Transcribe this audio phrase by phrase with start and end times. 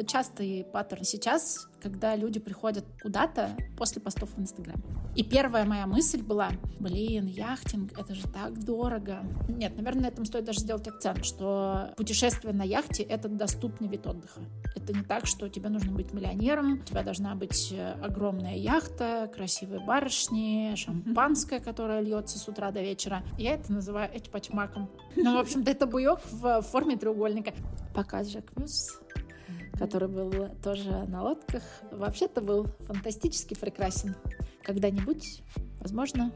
[0.00, 4.82] Это частый паттерн сейчас, когда люди приходят куда-то после постов в Инстаграме.
[5.14, 9.22] И первая моя мысль была, блин, яхтинг, это же так дорого.
[9.46, 14.06] Нет, наверное, на этом стоит даже сделать акцент, что путешествие на яхте— это доступный вид
[14.06, 14.40] отдыха.
[14.74, 19.30] Это не так, что тебе нужно быть миллионером, у тебя должна быть э, огромная яхта,
[19.36, 23.22] красивые барышни, шампанское, которое льется с утра до вечера.
[23.36, 24.88] Я это называю этипачмаком.
[25.14, 27.52] Ну, в общем-то, это буек в форме треугольника.
[27.94, 28.98] Показ Jacquemus
[29.80, 30.30] который был
[30.62, 34.14] тоже на лодках, вообще-то был фантастически прекрасен.
[34.62, 35.42] Когда-нибудь,
[35.80, 36.32] возможно,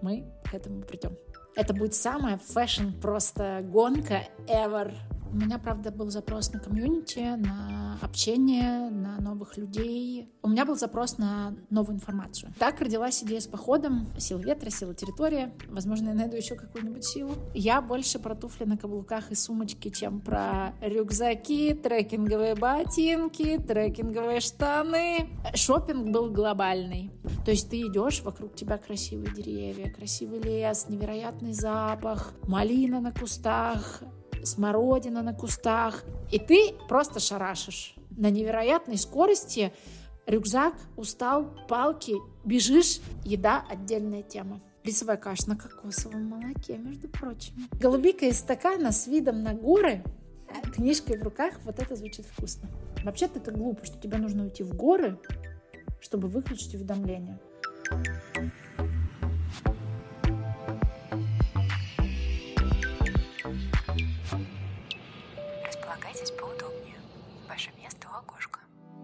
[0.00, 1.16] мы к этому придем.
[1.56, 4.94] Это будет самая fashion просто гонка ever
[5.34, 10.32] у меня, правда, был запрос на комьюнити, на общение, на новых людей.
[10.42, 12.52] У меня был запрос на новую информацию.
[12.60, 14.12] Так родилась идея с походом.
[14.16, 15.52] Сила ветра, сила территории.
[15.68, 17.32] Возможно, я найду еще какую-нибудь силу.
[17.52, 25.30] Я больше про туфли на каблуках и сумочки, чем про рюкзаки, трекинговые ботинки, трекинговые штаны.
[25.54, 27.10] Шопинг был глобальный.
[27.44, 34.00] То есть ты идешь, вокруг тебя красивые деревья, красивый лес, невероятный запах, малина на кустах,
[34.44, 37.94] смородина на кустах, и ты просто шарашишь.
[38.10, 39.72] На невероятной скорости
[40.26, 42.14] рюкзак, устал, палки,
[42.44, 44.60] бежишь, еда— отдельная тема.
[44.84, 47.54] Рисовая каша на кокосовом молоке, между прочим.
[47.80, 50.04] Голубика из стакана с видом на горы,
[50.74, 52.68] книжкой в руках, вот это звучит вкусно.
[53.02, 55.18] Вообще-то это глупо, что тебе нужно уйти в горы,
[56.00, 57.40] чтобы выключить уведомления.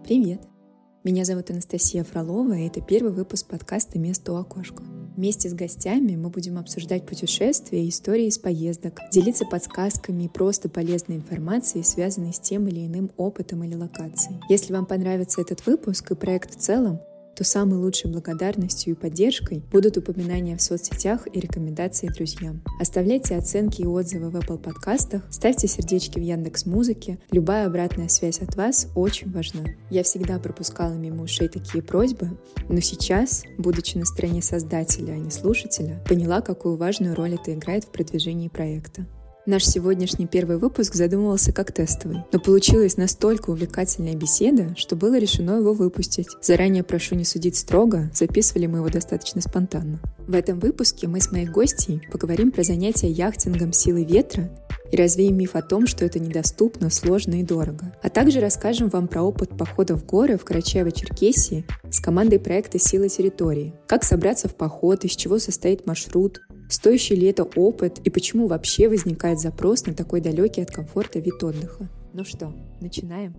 [0.03, 0.41] Привет!
[1.05, 4.83] Меня зовут Анастасия Фролова, и это первый выпуск подкаста «Место у окошка».
[5.15, 10.67] Вместе с гостями мы будем обсуждать путешествия и истории из поездок, делиться подсказками и просто
[10.67, 14.41] полезной информацией, связанной с тем или иным опытом или локацией.
[14.49, 16.99] Если вам понравится этот выпуск и проект в целом,
[17.41, 22.61] то самой лучшей благодарностью и поддержкой будут упоминания в соцсетях и рекомендации друзьям.
[22.79, 27.17] Оставляйте оценки и отзывы в Apple подкастах, ставьте сердечки в Яндекс Музыке.
[27.31, 29.63] Любая обратная связь от вас очень важна.
[29.89, 32.29] Я всегда пропускала мимо ушей такие просьбы,
[32.69, 37.85] но сейчас, будучи на стороне создателя, а не слушателя, поняла, какую важную роль это играет
[37.85, 39.07] в продвижении проекта.
[39.47, 45.57] Наш сегодняшний первый выпуск задумывался как тестовый, но получилась настолько увлекательная беседа, что было решено
[45.57, 46.27] его выпустить.
[46.43, 49.99] Заранее прошу не судить строго, записывали мы его достаточно спонтанно.
[50.27, 54.47] В этом выпуске мы с моей гостьей поговорим про занятия яхтингом силы ветра
[54.91, 57.95] и развеем миф о том, что это недоступно, сложно и дорого.
[58.03, 63.09] А также расскажем вам про опыт похода в горы в Карачаево-Черкесии с командой проекта «Сила
[63.09, 63.73] территории».
[63.87, 66.41] Как собраться в поход, из чего состоит маршрут,
[66.71, 71.43] Стоящий ли это опыт и почему вообще возникает запрос на такой далекий от комфорта вид
[71.43, 71.89] отдыха?
[72.13, 73.35] Ну что, начинаем?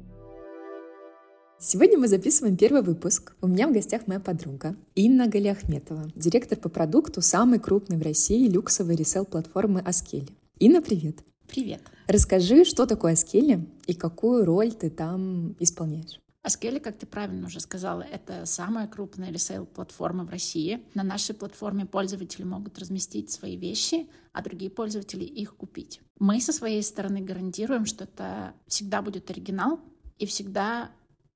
[1.59, 3.35] Сегодня мы записываем первый выпуск.
[3.41, 8.51] У меня в гостях моя подруга Инна Галиахметова, директор по продукту самой крупной в России
[8.51, 10.29] люксовой ресел-платформы Аскели.
[10.59, 11.21] Инна, привет!
[11.49, 11.81] Привет!
[12.09, 16.22] Расскажи, что такое Аскели и какую роль ты там исполняешь?
[16.43, 20.85] Аскели, как ты правильно уже сказала, это самая крупная ресейл-платформа в России.
[20.93, 26.01] На нашей платформе пользователи могут разместить свои вещи, а другие пользователи их купить.
[26.19, 29.79] Мы со своей стороны гарантируем, что это всегда будет оригинал
[30.19, 30.91] и всегда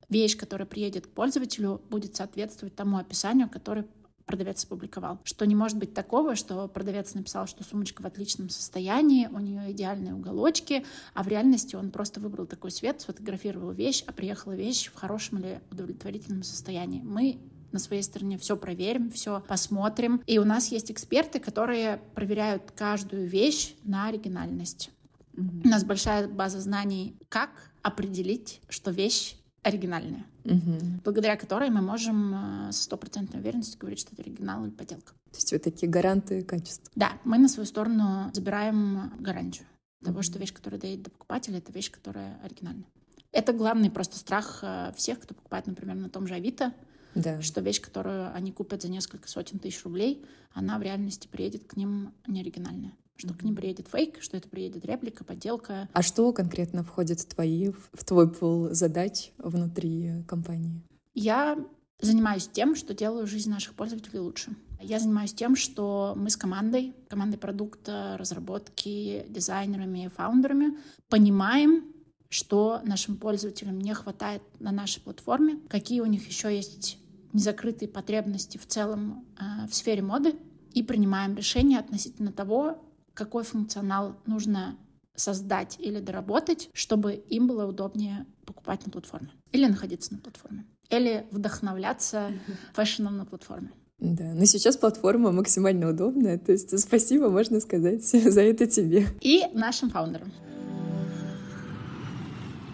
[0.09, 3.87] вещь, которая приедет к пользователю, будет соответствовать тому описанию, которое
[4.27, 5.21] продавец опубликовал.
[5.25, 9.73] Что не может быть такого, что продавец написал, что сумочка в отличном состоянии, у нее
[9.73, 14.89] идеальные уголочки, а в реальности он просто выбрал такой цвет, сфотографировал вещь, а приехала вещь
[14.89, 17.01] в хорошем или удовлетворительном состоянии.
[17.03, 17.39] Мы
[17.73, 20.23] на своей стороне все проверим, все посмотрим.
[20.27, 24.91] И у нас есть эксперты, которые проверяют каждую вещь на оригинальность.
[25.35, 25.63] Mm-hmm.
[25.65, 27.51] У нас большая база знаний, как
[27.83, 30.79] определить, что вещь оригинальная, угу.
[31.03, 35.13] благодаря которой мы можем э, с стопроцентной уверенностью говорить, что это оригинал или подделка.
[35.33, 36.89] То есть вы такие гаранты качества?
[36.95, 39.67] Да, мы на свою сторону забираем гарантию
[40.05, 42.87] того, что вещь, которая доедет до покупателя, это вещь, которая оригинальная.
[43.33, 46.73] Это главный просто страх э, всех, кто покупает, например, на том же Авито,
[47.17, 47.43] да.
[47.43, 51.77] что вещь, которую они купят за несколько сотен тысяч рублей, она в реальности приедет к
[51.77, 55.89] ним неоригинальная что к ним приедет фейк, что это приедет реплика, подделка.
[55.93, 60.83] А что конкретно входит в твои, в твой пул задач внутри компании?
[61.15, 61.59] Я
[62.01, 64.55] занимаюсь тем, что делаю жизнь наших пользователей лучше.
[64.81, 70.77] Я занимаюсь тем, что мы с командой, командой продукта, разработки, дизайнерами, фаундерами
[71.09, 71.85] понимаем,
[72.29, 76.99] что нашим пользователям не хватает на нашей платформе, какие у них еще есть
[77.33, 80.35] незакрытые потребности в целом э, в сфере моды,
[80.73, 82.86] и принимаем решение относительно того,
[83.17, 84.77] какой функционал нужно
[85.17, 91.27] создать или доработать, чтобы им было удобнее покупать на платформе или находиться на платформе или
[91.33, 92.33] вдохновляться
[92.75, 93.73] фэшном на платформе.
[93.99, 99.07] Да, но сейчас платформа максимально удобная, то есть спасибо, можно сказать, за это тебе.
[99.23, 100.31] И нашим фаундерам.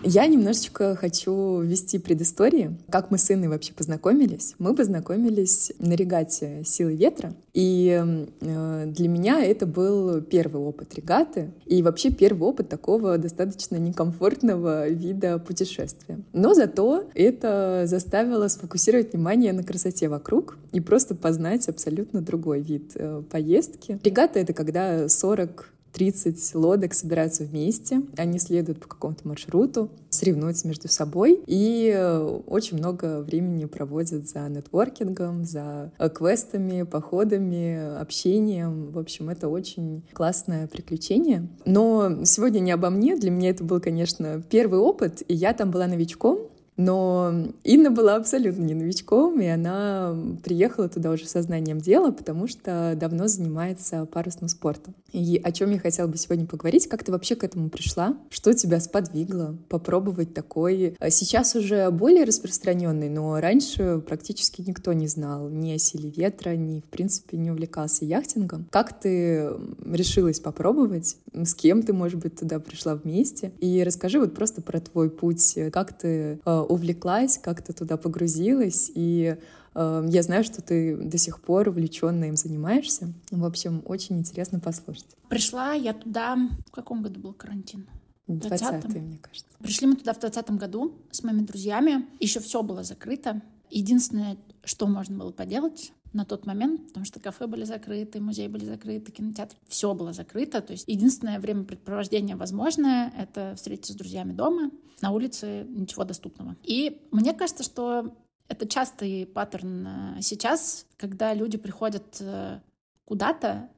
[0.04, 4.54] Я немножечко хочу ввести предыстории, как мы с Инной вообще познакомились.
[4.58, 8.02] Мы познакомились на регате «Силы ветра», и
[8.40, 14.88] э, для меня это был первый опыт регаты, и вообще первый опыт такого достаточно некомфортного
[14.88, 16.18] вида путешествия.
[16.32, 22.92] Но зато это заставило сфокусировать внимание на красоте вокруг и просто познать абсолютно другой вид
[22.96, 24.00] э, поездки.
[24.02, 30.88] Регата— это когда 40 30 лодок собираются вместе, они следуют по какому-то маршруту, соревнуются между
[30.88, 38.90] собой и э, очень много времени проводят за нетворкингом, за э, квестами, походами, общением.
[38.90, 41.48] В общем, это очень классное приключение.
[41.64, 43.16] Но сегодня не обо мне.
[43.16, 46.38] Для меня это был, конечно, первый опыт, и я там была новичком,
[46.76, 47.32] но
[47.64, 53.28] Инна была абсолютно не новичком, и она приехала туда уже сознанием дела, потому что давно
[53.28, 54.94] занимается парусным спортом.
[55.12, 58.16] И о чем я хотела бы сегодня поговорить, как ты вообще к этому пришла?
[58.30, 65.08] Что тебя сподвигло попробовать такой, а сейчас уже более распространенный, но раньше практически никто не
[65.08, 68.66] знал ни о силе ветра, ни, в принципе, не увлекался яхтингом.
[68.70, 69.50] Как ты
[69.84, 71.16] решилась попробовать?
[71.34, 73.52] С кем ты, может быть, туда пришла вместе?
[73.60, 78.90] И расскажи вот просто про твой путь, как ты а, увлеклась, как то туда погрузилась,
[78.94, 79.36] и
[79.74, 83.12] э, я знаю, что ты до сих пор увлеченно им занимаешься.
[83.30, 85.16] В общем, очень интересно послушать.
[85.28, 86.36] Пришла я туда...
[86.66, 87.86] В каком году был карантин?
[88.26, 89.50] 20 мне кажется.
[89.58, 92.06] Пришли мы туда в 20 году с моими друзьями.
[92.20, 93.42] Еще все было закрыто.
[93.70, 98.64] Единственное, что можно было поделать, на тот момент, потому что кафе были закрыты, музеи были
[98.64, 100.60] закрыты, кинотеатр, все было закрыто.
[100.60, 104.70] То есть единственное времяпрепровождение возможное— это встретиться с друзьями дома,
[105.00, 106.56] на улице ничего доступного.
[106.62, 108.14] И мне кажется, что
[108.48, 112.60] это частый паттерн э, сейчас, когда люди приходят э,
[113.04, 113.70] куда-то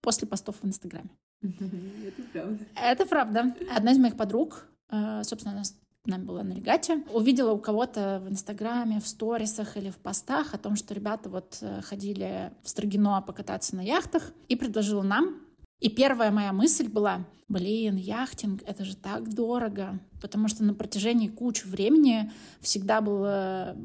[0.00, 1.10] после постов в Инстаграме.
[1.42, 2.64] Это правда.
[2.74, 3.56] Это правда.
[3.74, 5.64] Одна из моих подруг, э, собственно, она
[6.06, 10.58] нами была на регате, увидела у кого-то в Инстаграме, в сторисах или в постах о
[10.58, 15.40] том, что ребята вот э, ходили в Строгино покататься на яхтах, и предложила нам.
[15.80, 21.28] И первая моя мысль была, блин, яхтинг, это же так дорого, потому что на протяжении
[21.28, 23.76] кучи времени всегда был э,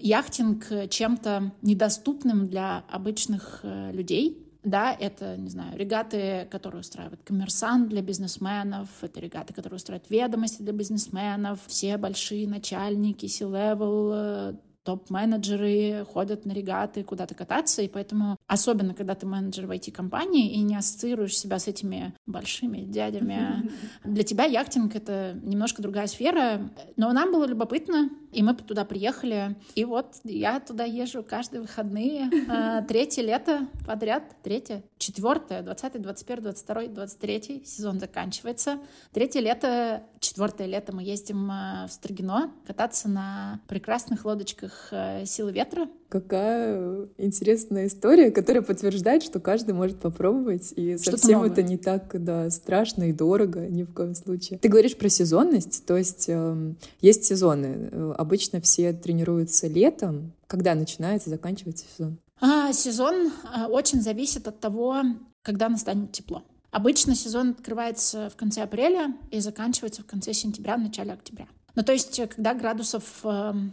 [0.00, 7.88] яхтинг чем-то недоступным для обычных э, людей, да, это, не знаю, регаты, которые устраивает коммерсант
[7.88, 16.46] для бизнесменов, это регаты, которые устраивают ведомости для бизнесменов, все большие начальники, C-level, топ-менеджеры ходят
[16.46, 21.36] на регаты куда-то кататься, и поэтому, особенно когда ты менеджер в IT-компании и не ассоциируешь
[21.36, 23.70] себя с этими большими дядями,
[24.04, 29.56] для тебя яхтинг— это немножко другая сфера, но нам было любопытно, и мы туда приехали,
[29.74, 36.26] и вот я туда езжу каждые выходные, а, третье лето подряд, третье, четвертое, двадцатый, двадцать
[36.26, 38.78] первый, двадцать второй, двадцать третий, сезон заканчивается,
[39.12, 45.52] третье лето, четвертое лето мы ездим а, в Строгино кататься на прекрасных лодочках а, «Силы
[45.52, 52.22] ветра», Какая интересная история, которая подтверждает, что каждый может попробовать, и совсем это не так
[52.24, 54.58] да, страшно и дорого ни в коем случае.
[54.58, 57.90] Ты говоришь про сезонность, то есть э, есть сезоны.
[58.16, 60.32] Обычно все тренируются летом.
[60.46, 62.18] Когда начинается, заканчивается сезон?
[62.40, 65.02] А, сезон э, очень зависит от того,
[65.42, 66.42] когда настанет тепло.
[66.70, 71.48] Обычно сезон открывается в конце апреля и заканчивается в конце сентября, в начале октября.
[71.78, 73.70] Ну, то есть, когда градусов 12-15,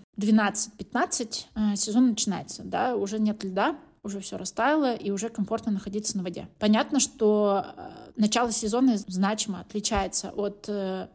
[1.56, 6.16] эм, э, сезон начинается, да, уже нет льда, уже все растаяло, и уже комфортно находиться
[6.16, 6.48] на воде.
[6.60, 11.08] Понятно, что э, начало сезона значимо отличается от э,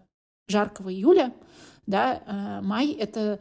[0.48, 1.32] жаркого июля,
[1.86, 3.38] да, май— это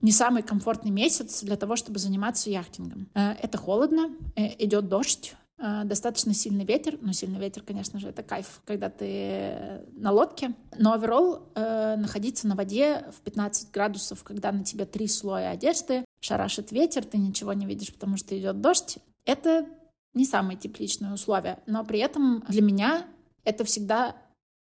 [0.00, 3.08] не самый комфортный месяц для того, чтобы заниматься яхтингом.
[3.14, 5.36] Это холодно, идет дождь,
[5.84, 6.98] достаточно сильный ветер.
[7.00, 10.54] Ну, сильный ветер, конечно же, это кайф, когда ты на лодке.
[10.78, 16.04] Но оверолл э, находиться на воде в 15 градусов, когда на тебе три слоя одежды,
[16.20, 19.66] шарашит ветер, ты ничего не видишь, потому что идет дождь, это
[20.14, 21.58] не самые тепличные условия.
[21.66, 23.06] Но при этом для меня
[23.44, 24.16] это всегда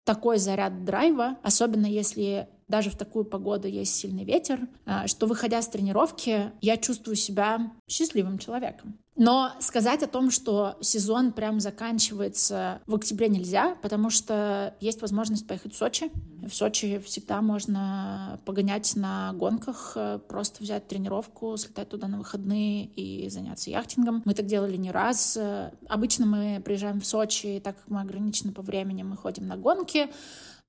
[0.03, 5.61] такой заряд драйва, особенно если даже в такую погоду есть сильный ветер, а, что выходя
[5.61, 8.97] с тренировки, я чувствую себя счастливым человеком.
[9.17, 15.47] Но сказать о том, что сезон прям заканчивается в октябре нельзя, потому что есть возможность
[15.47, 16.11] поехать в Сочи.
[16.47, 22.85] В Сочи всегда можно погонять на гонках, э, просто взять тренировку, слетать туда на выходные
[22.85, 24.21] и заняться яхтингом.
[24.23, 25.35] Мы так делали не раз.
[25.35, 29.57] Э, обычно мы приезжаем в Сочи, так как мы ограничены по времени, мы ходим на
[29.57, 30.09] гонки,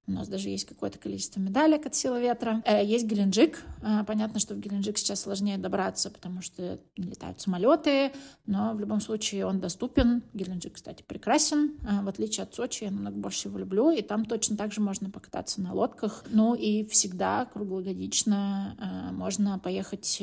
[0.08, 2.62] у нас даже есть какое-то количество медалек от силы ветра.
[2.64, 3.62] Э, есть Геленджик.
[3.82, 8.12] Э, понятно, что в Геленджик сейчас сложнее добраться, потому что летают самолеты,
[8.46, 10.22] но в любом случае он доступен.
[10.32, 11.76] Геленджик, кстати, прекрасен.
[11.82, 14.80] Э, в отличие от Сочи, я намного больше его люблю, и там точно так же
[14.80, 16.24] можно покататься на лодках.
[16.30, 20.22] Ну и всегда круглогодично можно поехать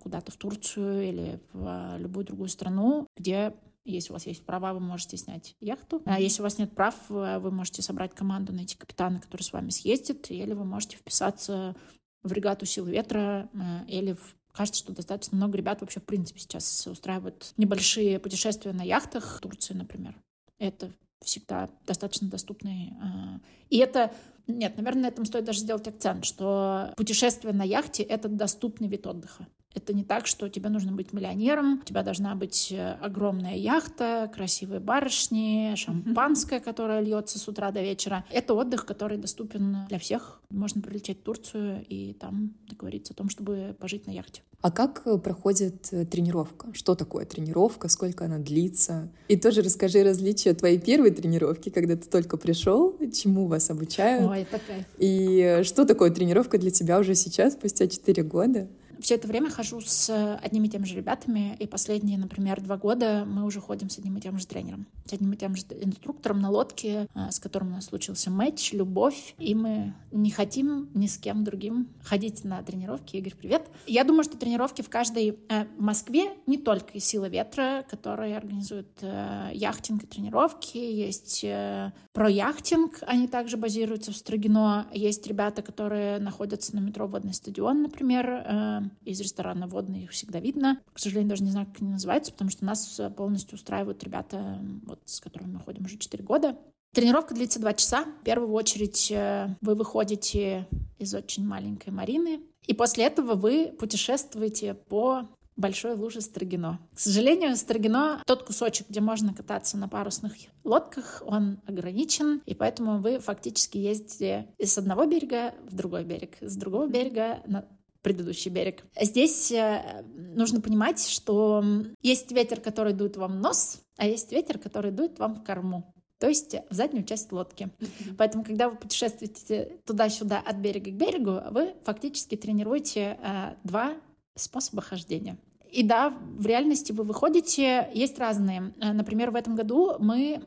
[0.00, 3.54] куда-то в Турцию или в любую другую страну, где
[3.92, 6.02] если у вас есть права, вы можете снять яхту.
[6.04, 9.70] А если у вас нет прав, вы можете собрать команду, найти капитана, который с вами
[9.70, 11.74] съездит, или вы можете вписаться
[12.22, 16.40] в регату сил ветра э, или в Кажется, что достаточно много ребят вообще, в принципе,
[16.40, 20.16] сейчас устраивают небольшие путешествия на яхтах в Турции, например.
[20.58, 20.90] Это
[21.22, 22.94] всегда достаточно доступный.
[22.94, 23.38] Э,
[23.68, 24.14] и это
[24.46, 29.06] нет, наверное, на этом стоит даже сделать акцент, что путешествие на яхте— это доступный вид
[29.06, 29.46] отдыха.
[29.76, 34.32] Это не так, что тебе нужно быть миллионером, у тебя должна быть э, огромная яхта,
[34.34, 38.24] красивые барышни, шампанское, которое льется с утра до вечера.
[38.30, 40.40] Это отдых, который доступен для всех.
[40.48, 44.40] Можно прилететь в Турцию и там договориться о том, чтобы пожить на яхте.
[44.62, 46.72] А как э, проходит э, тренировка?
[46.72, 47.88] Что такое тренировка?
[47.90, 49.10] Сколько она длится?
[49.28, 54.30] И тоже расскажи различия твоей первой тренировки, когда ты только пришел, чему вас обучают.
[54.30, 54.86] Ой, такая.
[54.96, 58.68] И что такое тренировка для тебя уже сейчас, спустя 4 года?
[59.00, 63.24] Все это время хожу с одними и теми же ребятами, и последние, например, два года
[63.26, 66.40] мы уже ходим с одним и тем же тренером, с одним и тем же инструктором
[66.40, 71.06] на лодке, а, с которым у нас случился матч, любовь, и мы не хотим ни
[71.06, 73.16] с кем другим ходить на тренировки.
[73.16, 73.66] Игорь, привет!
[73.86, 75.38] Я думаю, что тренировки в каждой...
[75.48, 81.92] Э, в Москве не только «Сила ветра», которые организуют э, яхтинг и тренировки, есть э,
[82.12, 87.82] про яхтинг, они также базируются в Строгино, есть ребята, которые находятся на метро «Водный стадион»,
[87.82, 90.80] например, из ресторана «Водный», их всегда видно.
[90.92, 94.60] К сожалению, даже не знаю, как они называются, потому что нас э, полностью устраивают ребята,
[94.84, 96.58] вот, с которыми мы ходим уже 4 года.
[96.92, 98.04] Тренировка длится 2 часа.
[98.04, 100.66] В первую очередь э, вы выходите
[100.98, 106.78] из очень маленькой Марины, и после этого вы путешествуете по большой луже Строгино.
[106.94, 113.00] К сожалению, Строгино, тот кусочек, где можно кататься на парусных лодках, он ограничен, и поэтому
[113.00, 117.66] вы фактически ездите из одного берега в другой берег, с другого берега на
[118.06, 118.84] предыдущий берег.
[119.00, 121.64] Здесь э, нужно понимать, что
[122.02, 125.92] есть ветер, который дует вам в нос, а есть ветер, который дует вам в корму
[126.18, 127.68] то есть в заднюю часть лодки.
[128.16, 133.94] Поэтому, когда вы путешествуете туда-сюда от берега к берегу, вы фактически тренируете э, два
[134.34, 135.36] способа хождения.
[135.76, 138.72] И да, в реальности вы выходите, есть разные.
[138.80, 140.40] Э, например, в этом году мы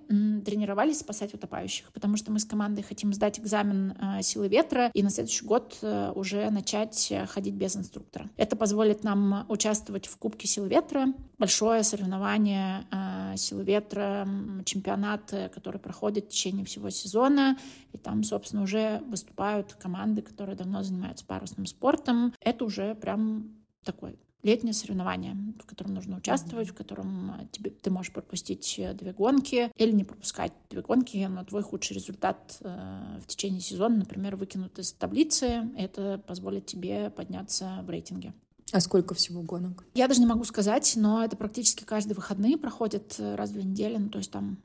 [0.43, 5.03] тренировались спасать утопающих, потому что мы с командой хотим сдать экзамен э, силы ветра и
[5.03, 8.27] на следующий год э, уже начать ходить без инструктора.
[8.37, 12.87] Это позволит нам участвовать в Кубке силы ветра, большое соревнование
[13.35, 14.27] силы ветра,
[14.65, 17.55] чемпионат, который проходит в течение всего сезона,
[17.93, 22.33] и там, собственно, уже выступают команды, которые давно занимаются парусным спортом.
[22.41, 23.51] Это уже прям
[23.83, 28.93] такой летнее соревнование, в котором нужно участвовать, в котором а, тебе, ты можешь пропустить э,
[28.93, 33.97] две гонки или не пропускать две гонки, но твой худший результат э, в течение сезона,
[33.97, 38.33] например, выкинут из таблицы, это позволит тебе подняться в рейтинге.
[38.71, 39.83] А сколько всего гонок?
[39.95, 43.63] Я даже не могу сказать, но это практически каждые выходные проходит э, раз в две
[43.63, 44.57] недели, ну, то есть там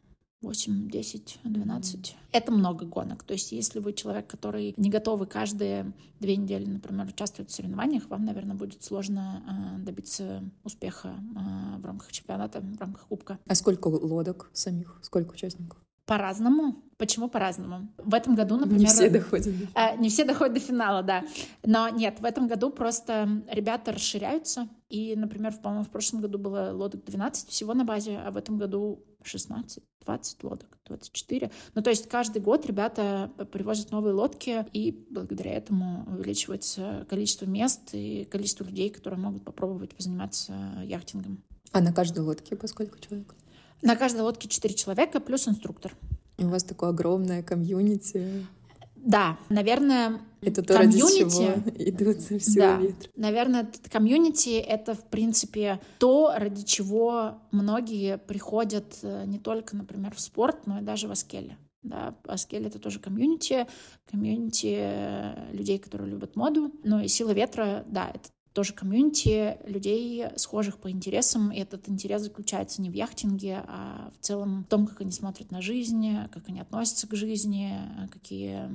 [0.44, 1.96] 8, 10, 12.
[1.96, 2.14] Mm-hmm.
[2.32, 3.22] Это много гонок.
[3.24, 8.08] То есть если вы человек, который не готовы каждые две недели, например, участвовать в соревнованиях,
[8.08, 9.42] вам, наверное, будет сложно
[9.76, 13.38] э, добиться успеха э, в рамках чемпионата, в рамках кубка.
[13.46, 14.98] А сколько лодок самих?
[15.02, 15.78] Сколько участников?
[16.06, 16.82] По-разному.
[16.98, 17.88] Почему по-разному?
[17.96, 18.80] В этом году, например...
[18.80, 19.54] Не все доходят.
[19.74, 21.24] Э, не все доходят до финала, да.
[21.64, 24.68] Но нет, в этом году просто ребята расширяются.
[24.90, 28.58] И, например, по-моему, в прошлом году было лодок 12 всего на базе, а в этом
[28.58, 31.50] году 16, 20 лодок, 24.
[31.74, 37.90] Ну, то есть каждый год ребята привозят новые лодки, и благодаря этому увеличивается количество мест
[37.92, 40.54] и количество людей, которые могут попробовать позаниматься
[40.84, 41.42] яхтингом.
[41.72, 43.34] А на каждой лодке по сколько человек?
[43.82, 45.96] На каждой лодке 4 человека плюс инструктор.
[46.38, 48.46] И у вас такое огромное комьюнити.
[49.04, 53.10] Да, наверное, это то, комьюнити, ради чего идут за всю да, ветра.
[53.16, 60.20] Наверное, комьюнити— это, в принципе, то, ради чего многие приходят э, не только, например, в
[60.20, 61.58] спорт, но и даже в Аскеле.
[61.82, 63.66] Да, Аскель— это тоже комьюнити,
[64.10, 66.72] комьюнити э, людей, которые любят моду.
[66.82, 71.50] Но и «Сила ветра», да, это тоже комьюнити людей, схожих по интересам.
[71.50, 75.50] И этот интерес заключается не в яхтинге, а в целом в том, как они смотрят
[75.50, 77.76] на жизнь, как они относятся к жизни,
[78.12, 78.70] какие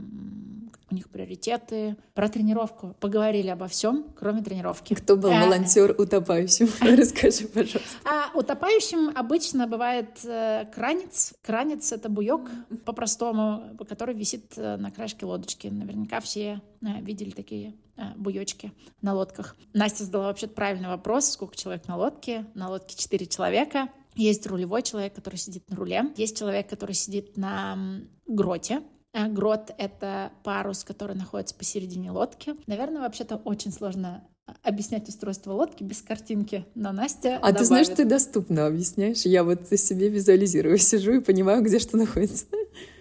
[0.92, 1.96] у них приоритеты.
[2.14, 4.94] Про тренировку поговорили обо всем, кроме тренировки.
[4.96, 5.46] Кто был а...
[5.46, 6.68] волонтер утопающим?
[6.82, 7.98] Расскажи, пожалуйста.
[8.04, 11.34] А утопающим обычно бывает э, кранец.
[11.42, 12.42] Кранец— это буек
[12.86, 15.68] по-простому, который висит э, на краешке лодочки.
[15.68, 19.58] Наверняка все э, видели такие Э, буечки на лодках.
[19.74, 22.46] Настя задала вообще правильный вопрос, сколько человек на лодке.
[22.54, 23.90] На лодке 4 человека.
[24.16, 26.06] Есть рулевой человек, который сидит на руле.
[26.16, 27.78] Есть человек, который сидит на
[28.26, 28.84] гроте.
[29.14, 32.56] Э, грот— это парус, который находится посередине лодки.
[32.68, 34.24] Наверное, вообще-то очень сложно
[34.64, 37.58] объяснять устройство лодки без картинки, но Настя А добавит.
[37.58, 39.24] ты знаешь, ты доступно объясняешь.
[39.24, 42.46] Я вот себе визуализирую, сижу и понимаю, где что находится.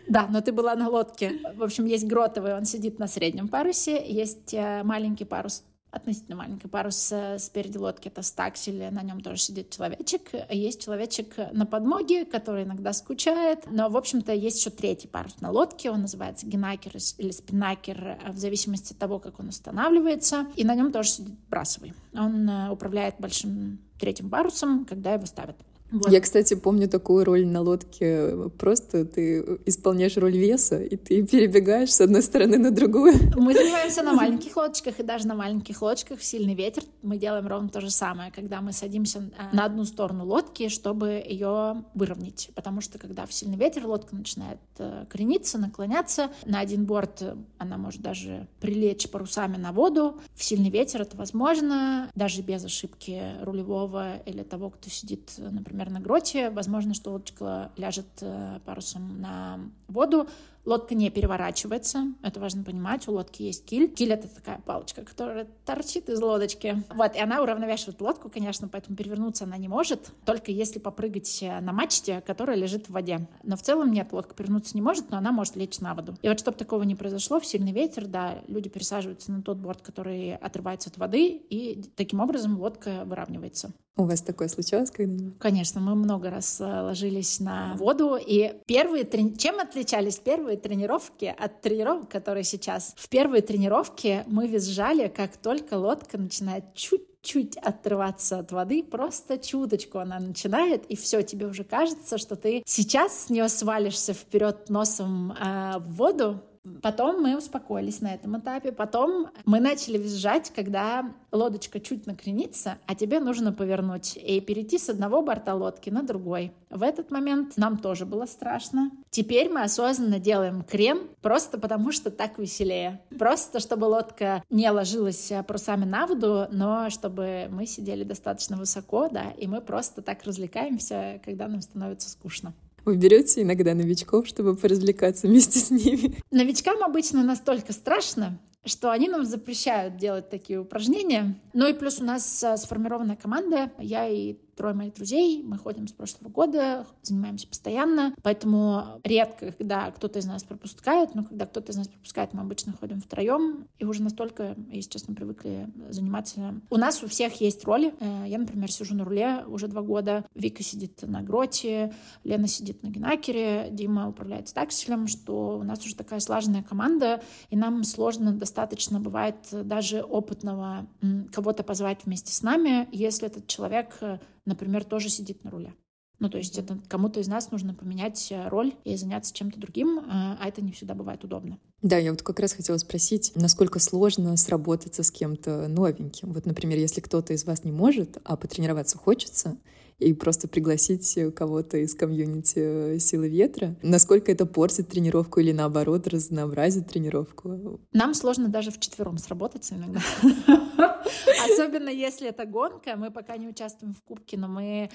[0.08, 1.38] Да, но ты была на лодке.
[1.54, 6.68] В общем, есть гротовый, он сидит на среднем парусе, есть э, маленький парус относительно маленький
[6.68, 10.30] парус э, спереди лодки, это стаксель, на нем тоже сидит человечек.
[10.50, 15.50] Есть человечек на подмоге, который иногда скучает, но, в общем-то, есть еще третий парус на
[15.50, 20.64] лодке, он называется генакер или спинакер, э, в зависимости от того, как он устанавливается, и
[20.64, 21.94] на нем тоже сидит брасовый.
[22.14, 25.56] Он управляет большим третьим парусом, когда его ставят.
[25.90, 26.10] Вот.
[26.10, 28.50] Я, кстати, помню такую роль на лодке.
[28.58, 33.14] Просто ты исполняешь роль веса, и ты перебегаешь с одной стороны на другую.
[33.36, 37.46] Мы занимаемся на маленьких лодочках, и даже на маленьких лодочках в сильный ветер мы делаем
[37.46, 42.50] ровно то же самое, когда мы садимся э, на одну сторону лодки, чтобы ее выровнять.
[42.54, 47.22] Потому что когда в сильный ветер лодка начинает э, крениться, наклоняться, на один борт
[47.58, 50.20] она может даже прилечь парусами на воду.
[50.34, 55.90] В сильный ветер это возможно, даже без ошибки рулевого или того, кто сидит, например, например,
[55.90, 60.28] на гроте, возможно, что лодочка ляжет э, парусом на воду,
[60.68, 63.88] Лодка не переворачивается, это важно понимать, у лодки есть киль.
[63.88, 66.84] Киль— это такая палочка, которая торчит из лодочки.
[66.94, 71.60] Вот, и она уравновешивает лодку, конечно, поэтому перевернуться она не может, только если попрыгать э,
[71.60, 73.26] на мачте, которая лежит в воде.
[73.42, 76.16] Но в целом нет, лодка перевернуться не может, но она может лечь на воду.
[76.20, 79.80] И вот чтобы такого не произошло, в сильный ветер, да, люди пересаживаются на тот борт,
[79.80, 83.72] который отрывается от воды, и таким образом лодка выравнивается.
[83.98, 85.38] У вас такое случалось когда-нибудь?
[85.40, 89.34] Конечно, мы много раз э, ложились на воду, и первые трени...
[89.36, 92.94] чем отличались первые тренировки от тренировок, которые сейчас?
[92.96, 99.98] В первые тренировки мы визжали, как только лодка начинает чуть-чуть отрываться от воды, просто чуточку
[99.98, 105.32] она начинает, и все, тебе уже кажется, что ты сейчас с нее свалишься вперед носом
[105.32, 106.40] э, в воду,
[106.82, 108.72] Потом мы успокоились на этом этапе.
[108.72, 114.88] Потом мы начали визжать, когда лодочка чуть накренится, а тебе нужно повернуть и перейти с
[114.88, 116.52] одного борта лодки на другой.
[116.70, 118.90] В этот момент нам тоже было страшно.
[119.10, 123.00] Теперь мы осознанно делаем крен, просто потому что так веселее.
[123.18, 129.30] Просто чтобы лодка не ложилась парусами на воду, но чтобы мы сидели достаточно высоко, да,
[129.30, 132.54] и мы просто так развлекаемся, когда нам становится скучно.
[132.88, 136.16] Вы берете иногда новичков, чтобы поразвлекаться вместе с ними?
[136.30, 141.38] Новичкам обычно настолько страшно, что они нам запрещают делать такие упражнения.
[141.52, 143.70] Ну и плюс у нас а, сформированная команда.
[143.78, 149.90] Я и трое моих друзей, мы ходим с прошлого года, занимаемся постоянно, поэтому редко, когда
[149.92, 153.84] кто-то из нас пропускает, но когда кто-то из нас пропускает, мы обычно ходим втроем, и
[153.84, 156.60] уже настолько, если честно, привыкли заниматься.
[156.70, 157.94] У нас у всех есть роли.
[158.00, 161.94] Э, я, например, сижу на руле уже два года, Вика сидит на гроте,
[162.24, 167.56] Лена сидит на генакере, Дима управляет стакселем, что у нас уже такая слаженная команда, и
[167.56, 170.88] нам сложно достаточно бывает даже опытного
[171.32, 174.00] кого-то позвать вместе с нами, если этот человек
[174.48, 175.74] например, тоже сидит на руле.
[176.18, 180.00] Ну, то есть это кому-то из нас нужно поменять э, роль и заняться чем-то другим,
[180.00, 181.58] а, а это не всегда бывает удобно.
[181.80, 186.32] Да, я вот как раз хотела спросить, насколько сложно сработаться с кем-то новеньким.
[186.32, 189.58] Вот, например, если кто-то из вас не может, а потренироваться хочется,
[189.98, 193.76] и просто пригласить кого-то из комьюнити «Силы ветра».
[193.82, 197.80] Насколько это портит тренировку или наоборот разнообразит тренировку?
[197.92, 200.00] Нам сложно даже в четвером сработаться иногда.
[201.50, 202.96] Особенно если это гонка.
[202.96, 204.88] Мы пока не участвуем в кубке, но мы э,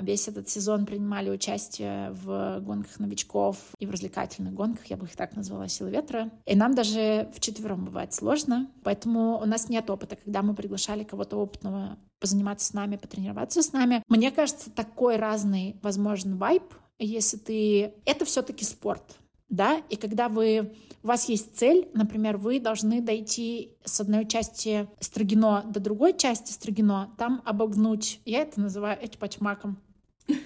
[0.00, 5.16] весь этот сезон принимали участие в гонках новичков и в развлекательных гонках, я бы их
[5.16, 6.30] так назвала, «Силы ветра».
[6.46, 11.04] И нам даже в четвером бывает сложно, поэтому у нас нет опыта, когда мы приглашали
[11.04, 14.02] кого-то опытного позаниматься с нами, потренироваться с нами.
[14.08, 16.64] Мне кажется, такой разный возможен вайб,
[16.98, 17.94] если ты...
[18.04, 19.19] Это все таки спорт
[19.50, 24.88] да, и когда вы, у вас есть цель, например, вы должны дойти с одной части
[25.00, 29.78] Строгино до другой части Строгино, там обогнуть, я это называю эчпачмаком,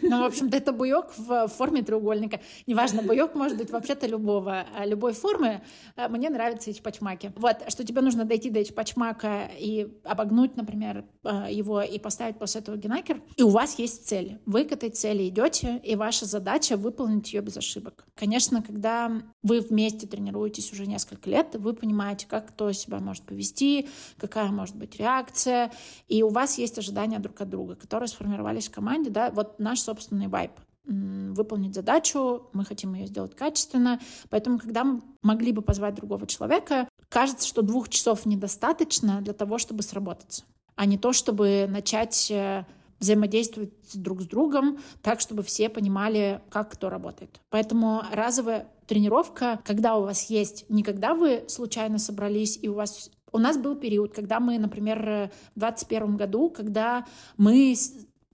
[0.02, 2.40] Ну, в общем-то, это буек в форме треугольника.
[2.66, 5.62] Неважно, буек может быть вообще-то любого, а, любой формы.
[5.96, 7.32] А, мне нравятся эти пачмаки.
[7.36, 12.60] Вот, что тебе нужно дойти до пачмака и обогнуть, например, а, его и поставить после
[12.60, 13.22] этого генакер.
[13.36, 14.38] И у вас есть цель.
[14.46, 18.04] Вы к этой цели идете, и ваша задача выполнить ее без ошибок.
[18.14, 19.10] Конечно, когда
[19.42, 24.76] вы вместе тренируетесь уже несколько лет, вы понимаете, как кто себя может повести, какая может
[24.76, 25.72] быть реакция,
[26.08, 29.80] и у вас есть ожидания друг от друга, которые сформировались в команде, да, вот наш
[29.80, 30.52] собственный вайб
[30.86, 33.98] выполнить задачу, мы хотим ее сделать качественно.
[34.28, 39.56] Поэтому, когда мы могли бы позвать другого человека, кажется, что двух часов недостаточно для того,
[39.56, 40.44] чтобы сработаться,
[40.76, 42.66] а не то, чтобы начать э,
[43.00, 47.40] взаимодействовать друг с другом так, чтобы все понимали, как кто работает.
[47.48, 53.10] Поэтому разовая тренировка, когда у вас есть, не когда вы случайно собрались и у вас
[53.32, 57.04] у нас был период, когда мы, например, в 2021 году, когда
[57.36, 57.74] мы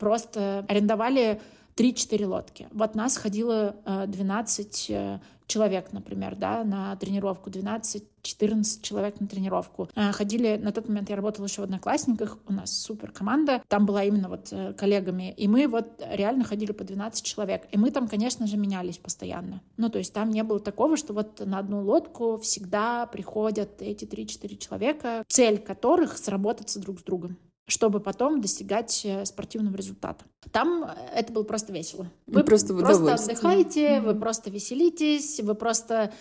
[0.00, 1.40] просто арендовали
[1.76, 2.68] 3-4 лодки.
[2.72, 3.74] Вот нас ходило
[4.06, 9.88] 12 э, э, человек, например, да, на тренировку, 12-14 человек на тренировку.
[9.94, 13.86] Э, ходили, на тот момент я работала еще в Одноклассниках, у нас супер команда, там
[13.86, 17.66] была именно вот коллегами, и мы вот реально ходили по 12 человек.
[17.72, 19.62] И мы там, конечно же, менялись постоянно.
[19.78, 24.04] Ну, то есть там не было такого, что вот на одну лодку всегда приходят эти
[24.04, 27.38] 3-4 человека, цель которых сработаться друг с другом
[27.70, 30.24] чтобы потом достигать э, спортивного результата.
[30.52, 32.11] Там э, это было просто весело.
[32.26, 34.00] Вы просто, просто отдыхаете, mm-hmm.
[34.00, 36.12] вы просто веселитесь, вы просто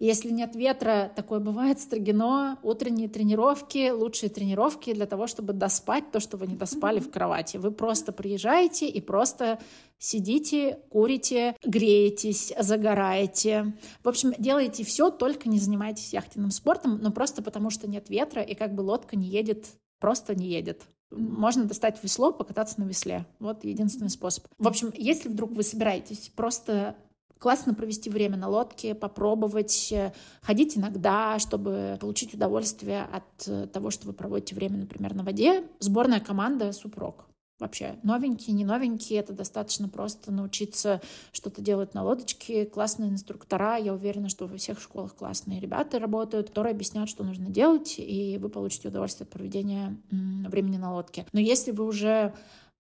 [0.00, 6.18] если нет ветра, такое бывает, строгино, утренние тренировки, лучшие тренировки для того, чтобы доспать то,
[6.18, 7.58] что вы не доспали в кровати.
[7.58, 9.60] Вы просто приезжаете и просто
[9.98, 13.78] сидите, курите, греетесь, загораете.
[14.02, 18.42] В общем, делаете все, только не занимайтесь яхтенным спортом, но просто потому, что нет ветра,
[18.42, 19.66] и как бы лодка не едет
[20.04, 20.82] просто не едет.
[21.10, 23.24] Можно достать весло, покататься на весле.
[23.38, 24.44] Вот единственный способ.
[24.58, 26.94] В общем, если вдруг вы собираетесь просто
[27.38, 30.12] классно провести время на лодке, попробовать э,
[30.42, 35.64] ходить иногда, чтобы получить удовольствие от э, того, что вы проводите время, например, на воде.
[35.80, 37.24] Сборная команда супрок
[37.58, 37.96] вообще.
[38.02, 41.00] Новенькие, не новенькие, это достаточно просто научиться
[41.32, 42.66] что-то делать на лодочке.
[42.66, 47.50] Классные инструктора, я уверена, что во всех школах классные ребята работают, которые объясняют, что нужно
[47.50, 51.26] делать, и вы получите удовольствие от проведения времени на лодке.
[51.32, 52.34] Но если вы уже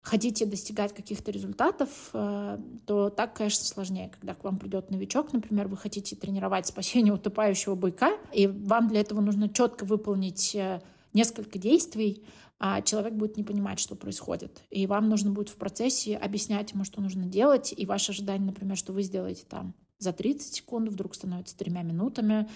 [0.01, 2.57] хотите достигать каких-то результатов, э,
[2.87, 4.09] то так, конечно, сложнее.
[4.09, 9.01] Когда к вам придет новичок, например, вы хотите тренировать спасение утопающего быка, и вам для
[9.01, 10.81] этого нужно четко выполнить э,
[11.13, 12.23] несколько действий,
[12.63, 14.63] а человек будет не понимать, что происходит.
[14.69, 18.77] И вам нужно будет в процессе объяснять ему, что нужно делать, и ваше ожидание, например,
[18.77, 22.47] что вы сделаете там за 30 секунд, вдруг становится тремя минутами.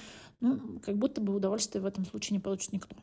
[0.42, 2.96] Ну, как будто бы удовольствие в этом случае не получит никто.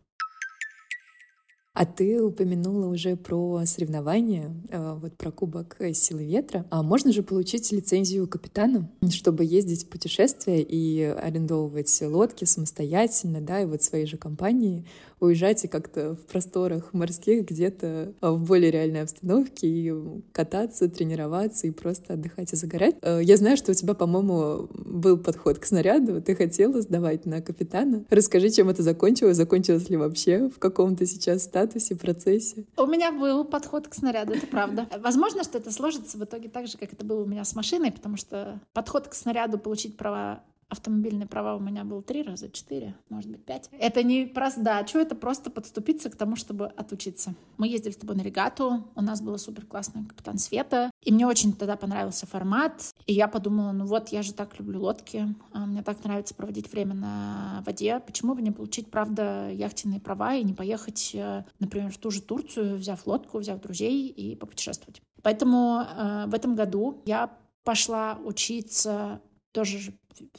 [1.75, 6.67] А ты упомянула уже про соревнования, э, вот про Кубок Силы Ветра.
[6.71, 13.63] А можно же получить лицензию капитана, чтобы ездить в путешествия и арендовывать лодки самостоятельно, да,
[13.63, 14.87] и вот своей же компании
[15.23, 19.95] уезжать и как-то в просторах морских где-то в более реальной обстановке и
[20.33, 22.97] кататься, тренироваться и просто отдыхать и загорать.
[23.03, 27.41] Э, я знаю, что у тебя, по-моему, был подход к снаряду, ты хотела сдавать на
[27.41, 28.05] капитана.
[28.11, 32.65] Расскажи, чем это закончилось, закончилось ли вообще, в каком-то сейчас статусе, процессе?
[32.77, 34.89] У меня был подход к снаряду, это правда.
[35.01, 37.93] Возможно, что это сложится в итоге так же, как это было у меня с машиной,
[37.93, 42.95] потому что подход к снаряду получить права автомобильные права у меня было три раза, четыре,
[43.11, 43.69] может быть, пять.
[43.79, 47.35] Это не про сдачу, это просто подступиться к тому, чтобы отучиться.
[47.59, 51.27] Мы ездили с тобой на регату, у нас была супер классная капитан Света, и мне
[51.27, 55.67] очень тогда понравился формат, и я подумала, ну вот, я же так люблю лодки, а
[55.67, 60.43] мне так нравится проводить время на воде, почему бы не получить, правда, яхтенные права и
[60.43, 65.03] не поехать, э, например, в ту же Турцию, взяв лодку, взяв друзей и попутешествовать.
[65.23, 67.31] Поэтому э, в этом году я
[67.63, 69.21] пошла учиться
[69.53, 69.93] тоже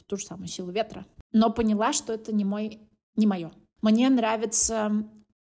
[0.06, 1.06] ту же самую силу ветра.
[1.32, 2.80] Но поняла, что это не мой,
[3.16, 3.52] не мое.
[3.82, 4.92] Мне нравится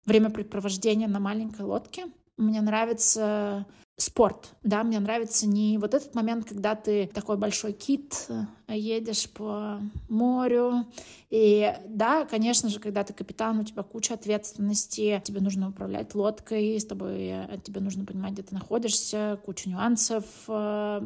[0.06, 2.08] времяпрепровождение на маленькой лодке.
[2.38, 3.66] Мне нравится
[4.02, 9.30] спорт, да, мне нравится не вот этот момент, когда ты такой большой кит, э, едешь
[9.30, 10.86] по морю,
[11.30, 16.80] и да, конечно же, когда ты капитан, у тебя куча ответственности, тебе нужно управлять лодкой,
[16.80, 21.02] с тобой, э, тебе нужно понимать, где ты находишься, куча нюансов, э,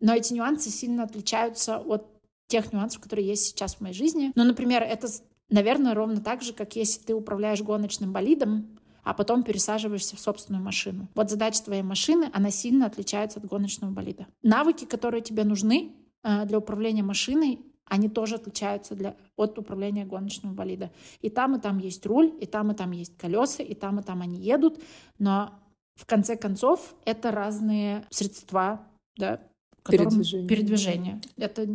[0.00, 2.17] но эти нюансы сильно отличаются от
[2.48, 4.32] тех нюансов, которые есть сейчас в моей жизни.
[4.34, 5.08] Ну, например, это,
[5.50, 10.62] наверное, ровно так же, как если ты управляешь гоночным болидом, а потом пересаживаешься в собственную
[10.62, 11.08] машину.
[11.14, 14.26] Вот задача твоей машины, она сильно отличается от гоночного болида.
[14.42, 15.92] Навыки, которые тебе нужны
[16.24, 20.90] э, для управления машиной, они тоже отличаются для, от управления гоночного болида.
[21.20, 24.02] И там, и там есть руль, и там, и там есть колеса, и там, и
[24.02, 24.78] там они едут,
[25.18, 25.54] но
[25.94, 29.40] в конце концов, это разные средства, да,
[29.88, 30.48] передвижения.
[30.48, 31.20] передвижения.
[31.36, 31.66] Это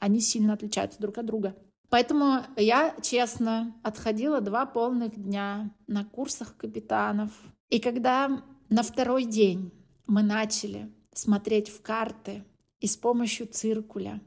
[0.00, 1.54] они сильно отличаются друг от друга.
[1.90, 7.30] Поэтому я, честно, отходила два полных дня на курсах капитанов.
[7.68, 9.72] И когда на второй день
[10.06, 12.44] мы начали смотреть в карты
[12.80, 14.20] и с помощью циркуля,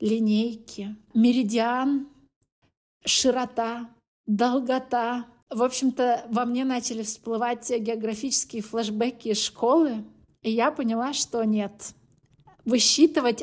[0.00, 2.08] линейки, меридиан,
[3.04, 3.90] широта,
[4.26, 10.04] долгота, в общем-то, во мне начали всплывать географические флешбеки школы,
[10.40, 11.94] и я поняла, что нет.
[12.64, 13.42] Высчитывать,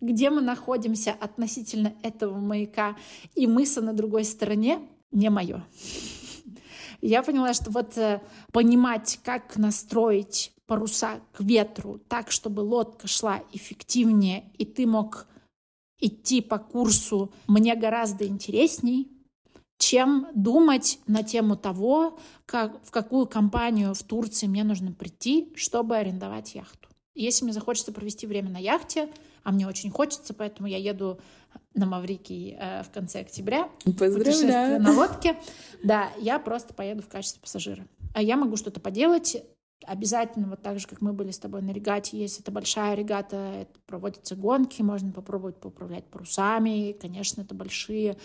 [0.00, 2.96] где мы находимся относительно этого маяка
[3.34, 5.64] и мыса на другой стороне, не мое.
[7.00, 8.20] Я поняла, что вот э,
[8.52, 15.26] понимать, как настроить паруса к ветру так, чтобы лодка шла эффективнее, и ты мог
[15.98, 19.08] идти по курсу, мне гораздо интересней,
[19.78, 25.96] чем думать на тему того, как, в какую компанию в Турции мне нужно прийти, чтобы
[25.96, 26.88] арендовать яхту.
[27.14, 29.10] Если мне захочется провести время на яхте,
[29.42, 31.20] а мне очень хочется, поэтому я еду
[31.74, 33.68] на Маврикий э, в конце октября.
[33.98, 34.80] Поздравляю.
[34.82, 35.36] на лодке.
[35.82, 37.86] Да, я просто поеду в качестве пассажира.
[38.14, 39.42] А я могу что-то поделать,
[39.86, 43.36] Обязательно, вот так же, как мы были с тобой на регате, если это большая регата,
[43.62, 46.94] это проводятся гонки, можно попробовать поуправлять парусами.
[47.00, 48.18] Конечно, это большие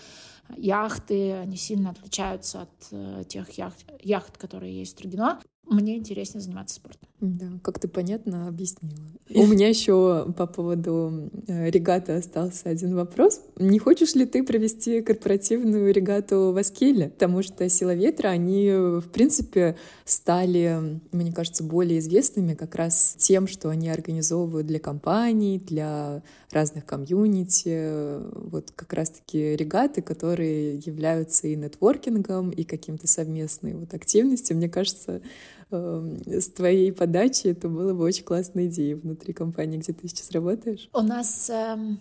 [0.54, 6.42] яхты, они сильно отличаются от э, тех яхт, яхт, которые есть в Строгино мне интереснее
[6.42, 7.08] заниматься спортом.
[7.20, 8.94] Да, как ты понятно объяснила.
[9.34, 13.40] У меня еще по поводу э, регаты остался один вопрос.
[13.56, 17.08] Не хочешь ли ты провести корпоративную регату в Аскеле?
[17.08, 23.48] Потому что «Сила ветра», они, в принципе, стали, мне кажется, более известными как раз тем,
[23.48, 28.20] что они организовывают для компаний, для разных комьюнити.
[28.50, 34.56] Вот как раз-таки регаты, которые являются и нетворкингом, и каким-то совместной вот активностью.
[34.56, 35.22] Мне кажется,
[35.70, 40.88] с твоей подачи это было бы очень классной идеей внутри компании, где ты сейчас работаешь?
[40.92, 41.98] У нас эм,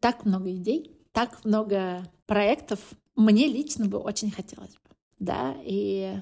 [0.00, 2.78] так много идей, так много проектов.
[3.16, 6.14] Мне лично бы очень хотелось бы, да, и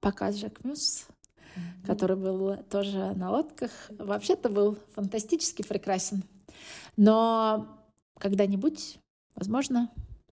[0.00, 1.06] показ Жак Мюс,
[1.54, 1.86] mm-hmm.
[1.86, 6.24] который был тоже на лодках, вообще-то был фантастически прекрасен.
[6.96, 7.68] Но
[8.18, 8.98] когда-нибудь,
[9.34, 9.90] возможно,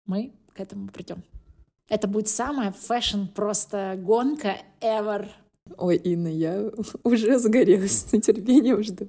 [0.06, 1.22] мы к этому придем.
[1.88, 5.28] Это будет самая fashion просто гонка ever
[5.76, 6.70] Ой, Инна, я
[7.04, 9.08] уже загорелась с нетерпением жду.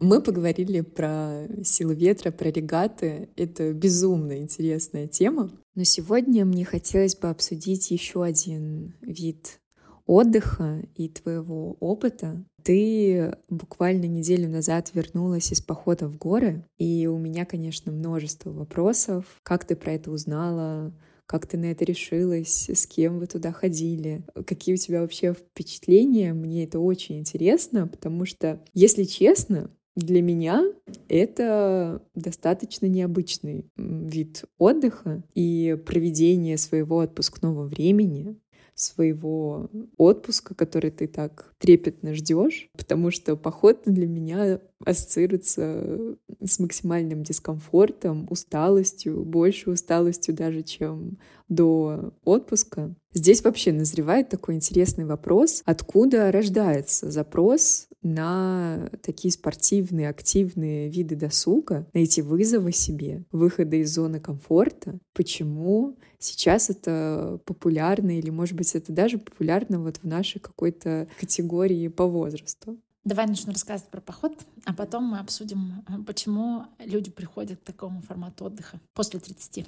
[0.00, 3.30] Мы поговорили про силу ветра, про регаты.
[3.36, 5.50] Это безумно интересная тема.
[5.74, 9.60] Но сегодня мне хотелось бы обсудить еще один вид
[10.06, 12.44] отдыха и твоего опыта.
[12.62, 19.24] Ты буквально неделю назад вернулась из похода в горы, и у меня, конечно, множество вопросов.
[19.42, 20.92] Как ты про это узнала?
[21.26, 26.32] Как ты на это решилась, с кем вы туда ходили, какие у тебя вообще впечатления.
[26.34, 30.64] Мне это очень интересно, потому что, если честно, для меня
[31.08, 38.36] это достаточно необычный вид отдыха и проведение своего отпускного времени
[38.74, 47.22] своего отпуска, который ты так трепетно ждешь, потому что поход для меня ассоциируется с максимальным
[47.22, 51.16] дискомфортом, усталостью, больше усталостью даже, чем
[51.48, 52.94] до отпуска.
[53.14, 61.86] Здесь вообще назревает такой интересный вопрос, откуда рождается запрос на такие спортивные, активные виды досуга,
[61.94, 64.98] на эти вызовы себе, выхода из зоны комфорта.
[65.14, 71.53] Почему сейчас это популярно или, может быть, это даже популярно вот в нашей какой-то категории
[71.88, 72.78] по возрасту?
[73.04, 78.46] Давай начну рассказывать про поход, а потом мы обсудим, почему люди приходят к такому формату
[78.46, 79.66] отдыха после 30.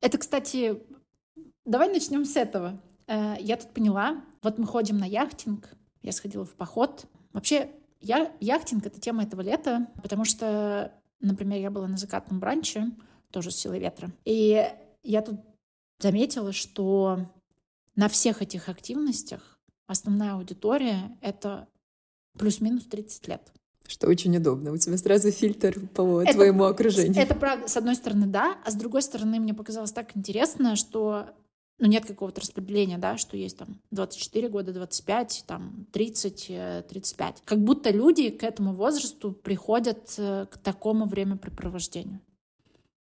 [0.00, 0.82] Это, кстати,
[1.64, 2.78] давай начнем с этого.
[3.06, 5.70] Э, я тут поняла, вот мы ходим на яхтинг,
[6.02, 7.06] я сходила в поход.
[7.32, 12.90] Вообще, я, яхтинг— это тема этого лета, потому что, например, я была на закатном бранче,
[13.30, 14.12] тоже с силой ветра.
[14.26, 14.70] И
[15.02, 15.40] я тут
[15.98, 17.20] заметила, что
[17.96, 19.53] на всех этих активностях
[19.86, 21.68] основная аудитория— это
[22.38, 23.52] плюс-минус 30 лет.
[23.86, 24.72] Что очень удобно.
[24.72, 27.22] У тебя сразу фильтр по это, твоему окружению.
[27.22, 31.26] Это правда, с одной стороны, да, а с другой стороны, мне показалось так интересно, что
[31.78, 37.34] ну, нет какого-то распределения, да, что есть там 24 года, 25, там 30, 35.
[37.36, 42.20] Э, как будто люди к этому возрасту приходят э, к такому времяпрепровождению.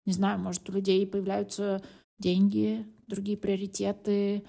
[0.04, 1.82] Не знаю, может, у людей появляются
[2.18, 4.44] деньги, другие приоритеты,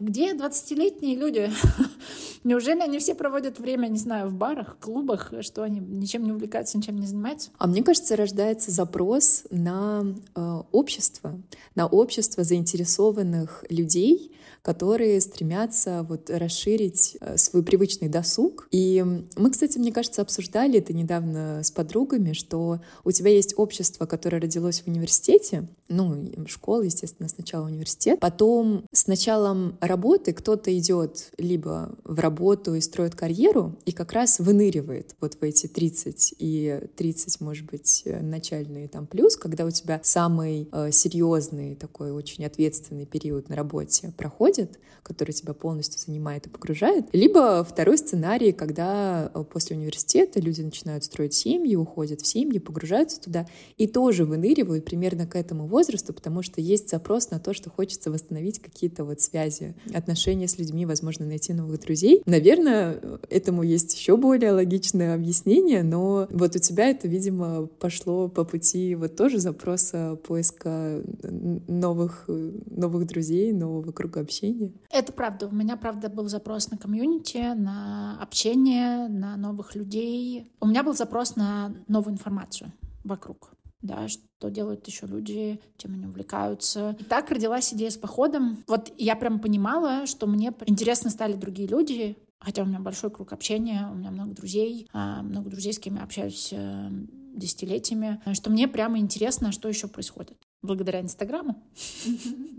[0.00, 1.50] Где 20-летние люди?
[2.44, 6.76] Неужели они все проводят время, не знаю, в барах, клубах, что они ничем не увлекаются,
[6.76, 7.50] ничем не занимаются?
[7.58, 10.04] А мне кажется, рождается запрос на
[10.34, 11.40] э, общество,
[11.74, 18.68] на общество заинтересованных людей, которые стремятся вот расширить э, свой привычный досуг.
[18.70, 19.02] И
[19.36, 24.40] мы, кстати, мне кажется, обсуждали это недавно с подругами, что у тебя есть общество, которое
[24.40, 31.96] родилось в университете, ну, школа, естественно, сначала университет, потом с началом работы кто-то идет либо
[32.04, 37.40] в работу и строит карьеру, и как раз выныривает вот в эти 30 и 30,
[37.40, 43.48] может быть, начальные там плюс, когда у тебя самый э, серьезный такой очень ответственный период
[43.48, 49.76] на работе проходит, который тебя полностью занимает и погружает, либо второй сценарий, когда э, после
[49.76, 55.36] университета люди начинают строить семьи, уходят в семьи, погружаются туда и тоже выныривают примерно к
[55.36, 60.48] этому возрасту, потому что есть запрос на то, что хочется восстановить какие-то вот связи, отношения
[60.48, 62.22] с людьми, возможно, найти новых друзей.
[62.26, 68.44] Наверное, этому есть еще более логичное объяснение, но вот у тебя это, видимо, пошло по
[68.44, 74.72] пути вот тоже запроса поиска новых, новых друзей, нового круга общения.
[74.90, 75.48] Это правда.
[75.48, 80.50] У меня, правда, был запрос на комьюнити, на общение, на новых людей.
[80.60, 82.72] У меня был запрос на новую информацию
[83.04, 83.50] вокруг
[83.82, 86.96] да, что делают еще люди, чем они увлекаются.
[86.98, 88.64] И так родилась идея с походом.
[88.66, 93.32] Вот я прям понимала, что мне интересно стали другие люди, хотя у меня большой круг
[93.32, 96.88] общения, у меня много друзей, а, много друзей, с кем я общаюсь э,
[97.34, 101.62] десятилетиями, что мне прямо интересно, что еще происходит благодаря Инстаграму.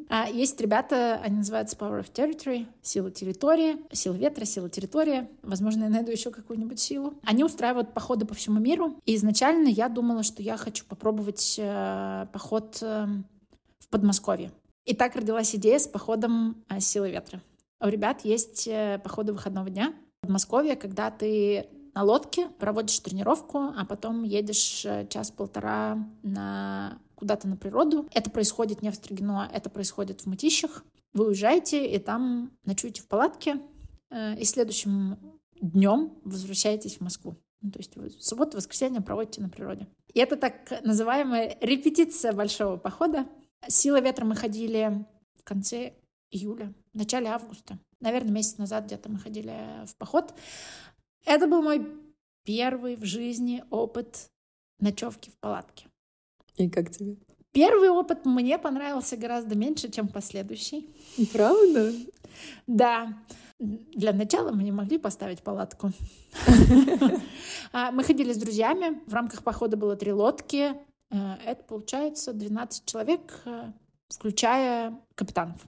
[0.10, 5.28] А есть ребята, они называются Power of Territory, сила территории, сила ветра, сила территории.
[5.44, 7.14] Возможно, я найду еще какую-нибудь силу.
[7.24, 8.96] Они устраивают походы по всему миру.
[9.06, 13.06] И изначально я думала, что я хочу попробовать э, поход э,
[13.80, 14.52] в Подмосковье.
[14.86, 17.42] И так родилась идея с походом э, силы ветра.
[17.82, 19.94] У ребят есть э, походы выходного дня.
[20.18, 27.48] В Подмосковье, когда ты на лодке, проводишь тренировку, а потом едешь э, час-полтора на куда-то
[27.48, 28.08] на природу.
[28.14, 30.84] Это происходит не в Строгино, это происходит в Мытищах.
[31.14, 33.60] Вы уезжаете и там ночуете в палатке,
[34.10, 35.18] э, и следующим
[35.62, 37.36] днем возвращаетесь в Москву.
[37.62, 39.88] Ну, то есть вы субботу, воскресенье проводите на природе.
[40.14, 43.26] И это так называемая репетиция большого похода.
[43.68, 45.06] Сила ветра мы ходили
[45.38, 45.94] в конце
[46.32, 47.78] июля, в начале августа.
[48.00, 50.34] Наверное, месяц назад где-то мы ходили в поход.
[51.26, 51.86] Это был мой
[52.44, 54.30] первый в жизни опыт
[54.80, 55.88] ночевки в палатке.
[56.56, 57.18] И как тебе?
[57.52, 60.90] Первый опыт мне понравился гораздо меньше, чем последующий.
[61.34, 61.92] Правда?
[62.68, 63.18] Да.
[63.60, 65.92] Для начала мы не могли поставить палатку.
[67.72, 69.00] А, мы ходили с друзьями.
[69.06, 70.74] В рамках похода было три лодки.
[71.12, 73.72] Э, это получается 12 человек, э,
[74.08, 75.62] включая капитанов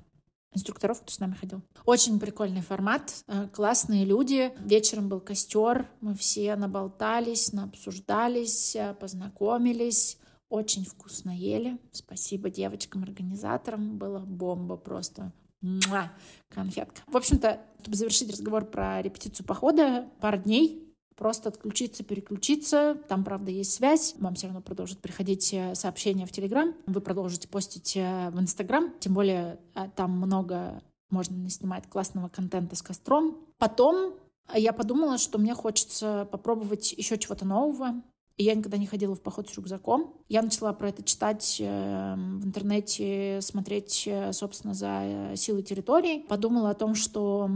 [0.54, 1.62] инструкторов, кто с нами ходил.
[1.86, 4.52] Очень прикольный формат, э, классные люди.
[4.60, 10.18] Вечером был костер, мы все наболтались, наобсуждались, познакомились.
[10.50, 11.78] Очень вкусно ели.
[11.94, 13.98] Спасибо девочкам-организаторам.
[13.98, 15.32] Было бомба просто.
[15.62, 16.12] Муа!
[16.50, 17.02] Конфетка.
[17.08, 22.98] В общем-то, чтобы завершить разговор про репетицию похода, пару дней просто отключиться, переключиться.
[23.08, 24.16] Там, правда, есть связь.
[24.20, 26.74] Вам все равно продолжат приходить э, сообщения в Телеграм.
[26.88, 28.94] Вы продолжите постить э, в Инстаграм.
[29.00, 33.38] Тем более э, там много можно снимать классного контента с костром.
[33.58, 34.14] Потом
[34.54, 38.02] я подумала, что мне хочется попробовать еще чего-то нового.
[38.38, 40.16] И я никогда не ходила в поход с рюкзаком.
[40.28, 46.26] Я начала про это читать в интернете, смотреть, собственно, за силой территории.
[46.28, 47.52] Подумала о том, что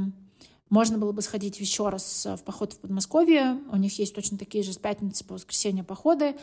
[0.69, 3.61] можно было бы сходить еще раз в поход в Подмосковье.
[3.71, 6.35] У них есть точно такие же с пятницы по воскресенье походы.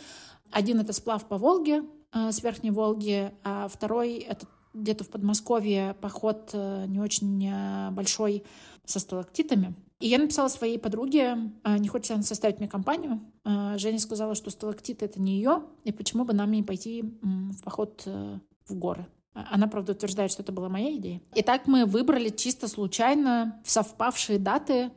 [0.50, 1.82] Один— это сплав по Волге,
[2.12, 8.44] с Верхней Волги, а второй— это где-то в Подмосковье поход не очень большой
[8.84, 9.74] со сталактитами.
[10.02, 13.20] И я написала своей подруге, а, не хочет она составить мне компанию.
[13.44, 17.62] А, Женя сказала, что сталактит— это не ее, и почему бы нам не пойти в
[17.62, 19.06] поход э, в горы.
[19.34, 21.20] А, она, правда, утверждает, что это была моя идея.
[21.34, 24.90] Итак, мы выбрали чисто случайно в совпавшие даты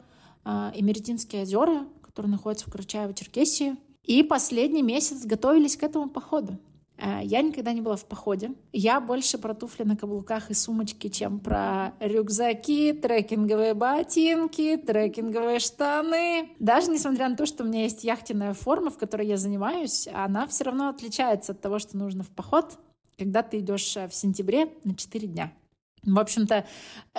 [0.46, 3.78] Эмеретинские озера, которые находятся в Карачаево-Черкесии.
[4.04, 6.60] И последний месяц готовились к этому походу.
[6.98, 8.52] Э, я никогда не была в походе.
[8.72, 16.50] Я больше про туфли на каблуках и сумочки, чем про рюкзаки, трекинговые ботинки, трекинговые штаны.
[16.60, 20.48] Даже несмотря на то, что у меня есть яхтенная форма, в которой я занимаюсь, она
[20.48, 22.78] все равно отличается от того, что нужно в поход,
[23.18, 25.54] когда ты идешь э, в сентябре на 4 дня.
[26.04, 26.66] В общем-то,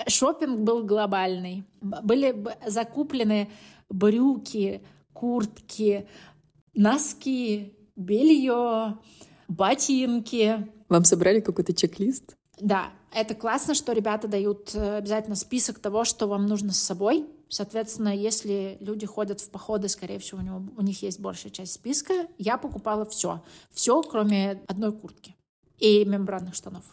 [0.07, 1.65] шопинг был глобальный.
[1.81, 3.49] Были закуплены
[3.89, 4.81] брюки,
[5.13, 6.07] куртки,
[6.73, 8.97] носки, белье,
[9.47, 10.67] ботинки.
[10.87, 12.37] Вам собрали какой-то чек-лист?
[12.59, 17.25] Да, это классно, что ребята дают э, обязательно список того, что вам нужно с собой.
[17.49, 21.73] Соответственно, если люди ходят в походы, скорее всего, у, него, у них есть большая часть
[21.73, 22.27] списка.
[22.37, 23.41] Я покупала все.
[23.71, 25.35] Все, кроме одной куртки
[25.77, 26.83] и мембранных штанов.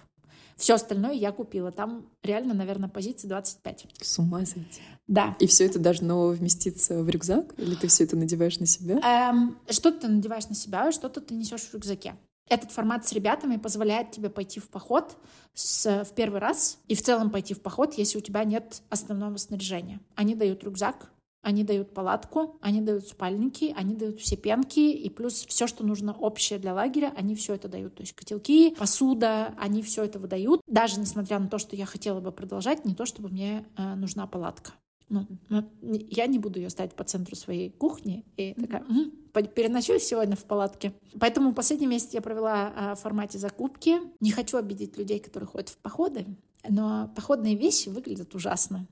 [0.56, 1.72] Все остальное я купила.
[1.72, 3.86] Там реально, наверное, позиции 25.
[4.00, 4.82] С ума сойти.
[5.08, 5.36] Да.
[5.40, 7.54] И все это должно вместиться в рюкзак?
[7.58, 8.98] Или ты все это надеваешь на себя?
[9.00, 12.14] Эм, что-то ты надеваешь на себя, что-то ты несешь в рюкзаке.
[12.48, 15.16] Этот формат с ребятами позволяет тебе пойти в поход
[15.54, 19.36] с, в первый раз и в целом пойти в поход, если у тебя нет основного
[19.38, 20.00] снаряжения.
[20.14, 21.10] Они дают рюкзак,
[21.44, 26.12] они дают палатку, они дают спальники, они дают все пенки, и плюс все, что нужно
[26.12, 27.94] общее для лагеря, они все это дают.
[27.94, 30.60] То есть котелки, посуда, они все это выдают.
[30.66, 34.26] Даже несмотря на то, что я хотела бы продолжать, не то, чтобы мне э, нужна
[34.26, 34.72] палатка.
[35.10, 39.12] Ну, ну, я не буду ее ставить по центру своей кухни и такая, м-м,
[39.48, 40.94] переночую сегодня в палатке.
[41.20, 43.96] Поэтому последний месяц я провела а, в формате закупки.
[44.20, 46.24] Не хочу обидеть людей, которые ходят в походы,
[46.68, 48.86] но походные вещи выглядят ужасно.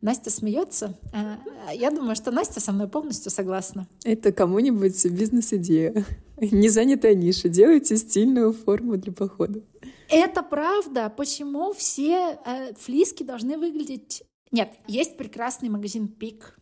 [0.00, 0.96] Настя смеется.
[1.12, 1.38] А,
[1.72, 3.88] я думаю, что Настя со мной полностью согласна.
[4.04, 6.04] Это кому-нибудь бизнес-идея.
[6.40, 7.48] Не занятая ниша.
[7.48, 9.60] Делайте стильную форму для похода.
[10.08, 11.12] Это правда.
[11.14, 16.58] Почему все э, флиски должны выглядеть нет, есть прекрасный магазин Пик,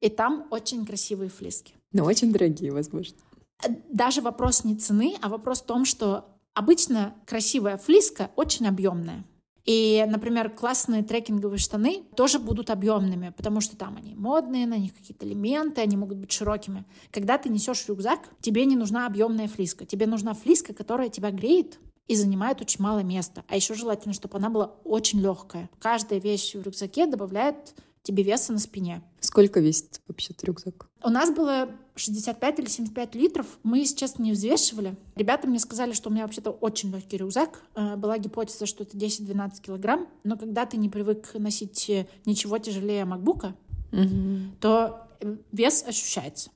[0.00, 1.74] и там очень красивые флиски.
[1.92, 3.16] Но очень дорогие, возможно.
[3.64, 9.24] Э, даже вопрос не цены, а вопрос в том, что обычно красивая флиска очень объемная.
[9.64, 14.94] И, например, классные трекинговые штаны тоже будут объемными, потому что там они модные, на них
[14.94, 16.84] какие-то элементы, они могут быть широкими.
[17.10, 19.86] Когда ты несешь рюкзак, тебе не нужна объемная флиска.
[19.86, 23.44] Тебе нужна флиска, которая тебя греет, и занимает очень мало места.
[23.48, 25.70] А еще желательно, чтобы она была очень легкая.
[25.78, 29.02] Каждая вещь в рюкзаке добавляет тебе веса на спине.
[29.20, 30.88] Сколько весит вообще рюкзак?
[31.04, 33.46] У нас было 65 или 75 литров.
[33.62, 34.96] Мы, если честно, не взвешивали.
[35.14, 37.62] Ребята мне сказали, что у меня вообще-то очень легкий рюкзак.
[37.74, 40.08] Э, была гипотеза, что это 10-12 килограмм.
[40.24, 43.54] Но когда ты не привык носить э, ничего тяжелее макбука,
[43.92, 44.56] угу.
[44.60, 46.50] то э, вес ощущается.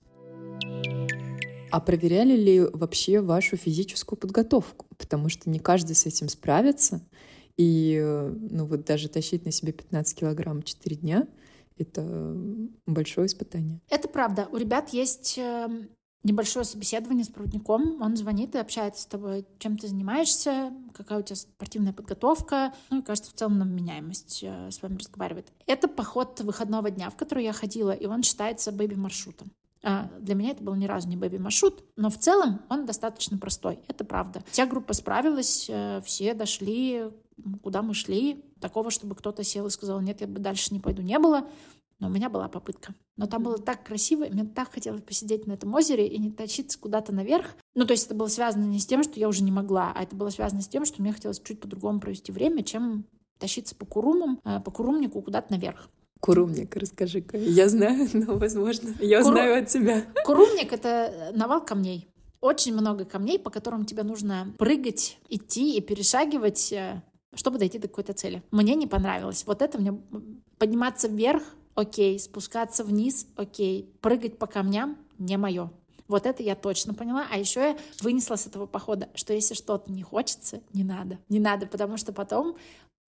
[1.70, 4.86] А проверяли ли вообще вашу физическую подготовку?
[4.96, 7.02] Потому что не каждый с этим справится.
[7.56, 7.98] И
[8.50, 11.26] ну вот даже тащить на себе 15 килограмм 4 дня—
[11.78, 12.36] это
[12.86, 13.80] большое испытание.
[13.88, 14.48] Это правда.
[14.50, 15.88] У ребят есть эм,
[16.22, 18.00] небольшое собеседование с проводником.
[18.02, 22.74] Он звонит и общается с тобой, чем ты занимаешься, какая у тебя спортивная подготовка.
[22.90, 25.52] Ну и, кажется, в целом на меняемость э, с вами разговаривает.
[25.66, 29.50] Это поход выходного дня, в который я ходила, и он считается бэби-маршрутом.
[29.82, 33.78] А, для меня это был ни разу не бэби-маршрут, но в целом он достаточно простой,
[33.86, 34.42] это правда.
[34.50, 37.04] Вся группа справилась, э, все дошли,
[37.62, 38.44] куда мы шли.
[38.60, 41.48] Такого, чтобы кто-то сел и сказал, нет, я бы дальше не пойду, не было.
[41.98, 42.94] Но у меня была попытка.
[43.16, 46.78] Но там было так красиво, мне так хотелось посидеть на этом озере и не тащиться
[46.78, 47.56] куда-то наверх.
[47.74, 50.02] Ну, то есть это было связано не с тем, что я уже не могла, а
[50.02, 53.06] это было связано с тем, что мне хотелось чуть по-другому провести время, чем
[53.38, 55.88] тащиться по курумам, э, по курумнику куда-то наверх.
[56.20, 57.38] Курумник, расскажи-ка.
[57.38, 59.34] Я знаю, но, возможно, я Куру...
[59.34, 60.04] знаю от тебя.
[60.24, 62.08] Курумник— это навал камней.
[62.40, 67.02] Очень много камней, по которым тебе нужно прыгать, идти и перешагивать, э,
[67.36, 68.42] чтобы дойти до какой-то цели.
[68.50, 69.44] Мне не понравилось.
[69.46, 69.98] Вот это мне...
[70.58, 71.42] Подниматься вверх—
[71.74, 75.70] окей, спускаться вниз— окей, прыгать по камням— не мое.
[76.08, 77.26] Вот это я точно поняла.
[77.30, 81.18] А еще я вынесла с этого похода, что если что-то не хочется, не надо.
[81.28, 82.56] Не надо, потому что потом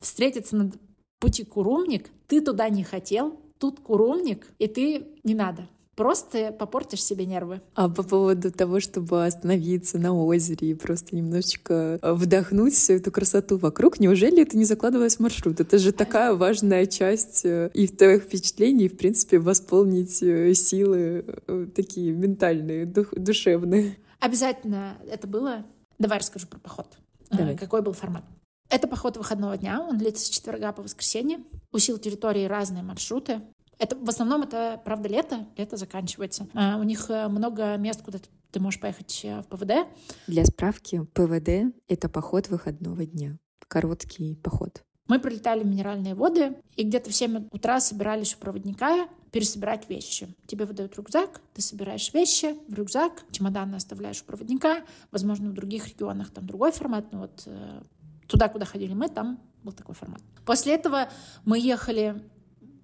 [0.00, 0.72] встретиться на
[1.18, 5.68] пути курумник, ты туда не хотел, тут курумник, и ты не надо.
[5.98, 7.60] Просто попортишь себе нервы.
[7.74, 13.58] А по поводу того, чтобы остановиться на озере и просто немножечко вдохнуть всю эту красоту
[13.58, 15.58] вокруг, неужели это не закладывалось в маршрут?
[15.58, 20.54] Это же такая важная часть э, и в твоих впечатлений, и, в принципе, восполнить э,
[20.54, 23.98] силы э, такие ментальные, дух, душевные.
[24.20, 25.64] Обязательно это было.
[25.98, 26.86] Давай расскажу про поход.
[27.32, 27.56] Давай.
[27.56, 28.22] Какой был формат?
[28.70, 31.40] Это поход выходного дня, он длится с четверга по воскресенье.
[31.72, 33.40] У сил территории разные маршруты.
[33.78, 36.48] Это, в основном это, правда, лето, лето заканчивается.
[36.54, 38.18] А, у них э, много мест, куда
[38.50, 39.88] ты можешь поехать э, в ПВД.
[40.26, 43.38] Для справки, ПВД— это поход выходного дня.
[43.68, 44.82] Короткий поход.
[45.06, 50.34] Мы прилетали в Минеральные воды, и где-то в 7 утра собирались у проводника пересобирать вещи.
[50.46, 54.82] Тебе выдают рюкзак, ты собираешь вещи в рюкзак, чемоданы оставляешь у проводника.
[55.10, 57.82] Возможно, в других регионах там другой формат, но вот э,
[58.26, 60.20] туда, куда ходили мы, там был такой формат.
[60.44, 61.08] После этого
[61.44, 62.22] мы ехали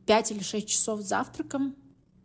[0.07, 1.77] 5 или 6 часов с завтраком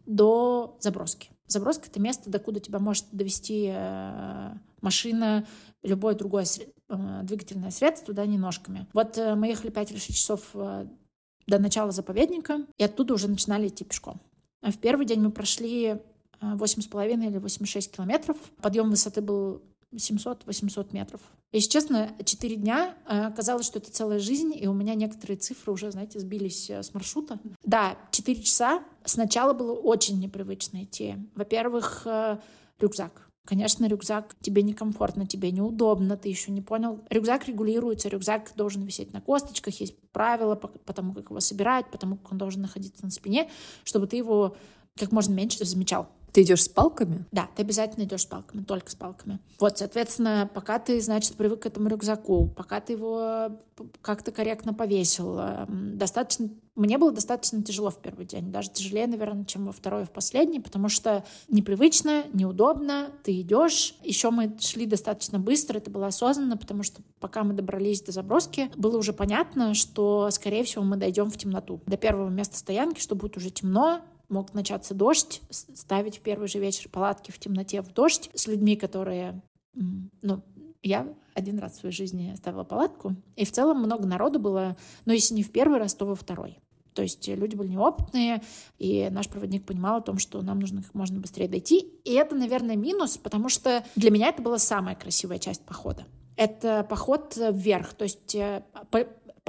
[0.05, 1.30] до заброски.
[1.47, 5.47] Заброска— это место, докуда тебя может довести э, машина,
[5.84, 6.45] любое другое
[6.89, 8.88] э, двигательное средство, да, не ножками.
[8.93, 13.67] Вот э, мы ехали 5 или 6 часов до начала заповедника, и оттуда уже начинали
[13.67, 14.21] идти пешком.
[14.61, 15.97] В первый день мы прошли
[16.41, 18.38] 8,5 или 8,6 километров.
[18.61, 19.63] Подъем высоты был
[19.94, 21.22] 700-800 метров.
[21.52, 25.74] Если честно, 4 дня э, казалось, что это целая жизнь, и у меня некоторые цифры
[25.74, 27.40] уже, знаете, сбились э, с маршрута.
[27.64, 28.84] Да, 4 часа.
[29.04, 31.16] Сначала было очень непривычно идти.
[31.36, 32.38] Во-первых, э,
[32.80, 33.30] рюкзак.
[33.50, 37.00] Конечно, рюкзак тебе некомфортно, тебе неудобно, ты еще не понял.
[37.10, 41.98] Рюкзак регулируется, рюкзак должен висеть на косточках, есть правила по, тому, как его собирать, по
[41.98, 43.50] тому, как он должен находиться на спине,
[43.84, 44.56] чтобы ты его
[44.96, 46.10] как можно меньше замечал.
[46.32, 47.25] Ты идешь с палками?
[47.32, 49.39] Да, ты обязательно идешь с палками, только с палками.
[49.59, 53.59] Вот, соответственно, пока ты, значит, привык к этому рюкзаку, пока ты его
[54.01, 56.49] как-то корректно повесил, эм, достаточно...
[56.75, 60.11] Мне было достаточно тяжело в первый день, даже тяжелее, наверное, чем во второй и в
[60.11, 63.95] последний, потому что непривычно, неудобно, ты идешь.
[64.01, 68.69] Еще мы шли достаточно быстро, это было осознанно, потому что пока мы добрались до заброски,
[68.75, 71.82] было уже понятно, что, скорее всего, мы дойдем в темноту.
[71.86, 76.59] До первого места стоянки, что будет уже темно, мог начаться дождь, ставить в первый же
[76.59, 79.41] вечер палатки в темноте в дождь с людьми, которые...
[79.73, 80.43] Ну,
[80.82, 85.13] я один раз в своей жизни ставила палатку, и в целом много народу было, но
[85.13, 86.59] если не в первый раз, то во второй.
[86.93, 88.41] То есть люди были неопытные,
[88.77, 91.80] и наш проводник понимал о том, что нам нужно как можно быстрее дойти.
[92.03, 96.05] И это, наверное, минус, потому что для меня это была самая красивая часть похода.
[96.36, 98.63] Это поход вверх, то есть э,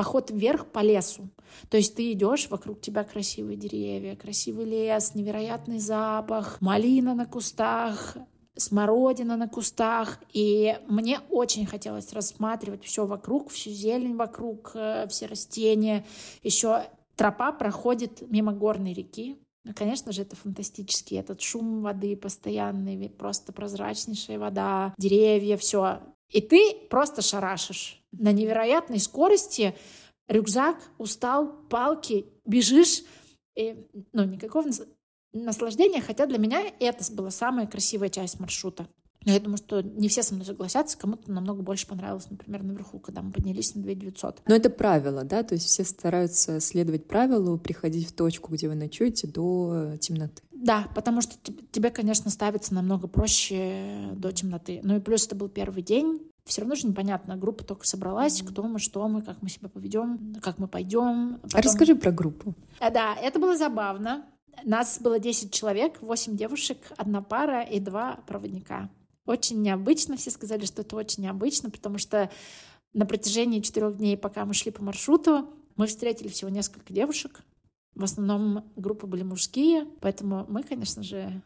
[0.00, 1.28] поход вверх по лесу.
[1.68, 8.16] То есть ты идешь, вокруг тебя красивые деревья, красивый лес, невероятный запах, малина на кустах,
[8.56, 10.18] смородина на кустах.
[10.32, 16.06] И мне очень хотелось рассматривать все вокруг, всю зелень вокруг, э, все растения.
[16.42, 16.84] Еще
[17.14, 19.36] тропа проходит мимо горной реки.
[19.64, 21.16] Ну, конечно же, это фантастически.
[21.16, 26.00] Этот шум воды постоянный, просто прозрачнейшая вода, деревья, все.
[26.30, 29.76] И ты просто шарашишь на невероятной скорости.
[30.28, 33.02] Рюкзак, устал, палки, бежишь.
[33.56, 34.68] И, ну, никакого
[35.32, 38.88] наслаждения, хотя для меня это была самая красивая часть маршрута.
[39.24, 42.98] Но я думаю, что не все со мной согласятся, кому-то намного больше понравилось, например, наверху,
[42.98, 44.42] когда мы поднялись на 2900.
[44.46, 45.42] Но это правило, да?
[45.42, 50.42] То есть все стараются следовать правилу, приходить в точку, где вы ночуете, до темноты.
[50.52, 51.36] Да, потому что
[51.70, 54.80] тебе, конечно, ставится намного проще до темноты.
[54.82, 57.36] Ну и плюс это был первый день, все равно же непонятно.
[57.36, 61.38] Группа только собралась, кто мы, что мы, как мы себя поведем, как мы пойдем.
[61.42, 61.60] Потом...
[61.60, 62.54] Расскажи про группу.
[62.80, 64.24] А, да, это было забавно.
[64.64, 68.90] Нас было 10 человек, 8 девушек, одна пара и два проводника.
[69.30, 72.32] Очень необычно, все сказали, что это очень необычно, потому что
[72.92, 77.42] на протяжении четырех дней, пока мы шли по маршруту, мы встретили всего несколько девушек.
[77.94, 81.40] В основном группы были мужские, поэтому мы, конечно же,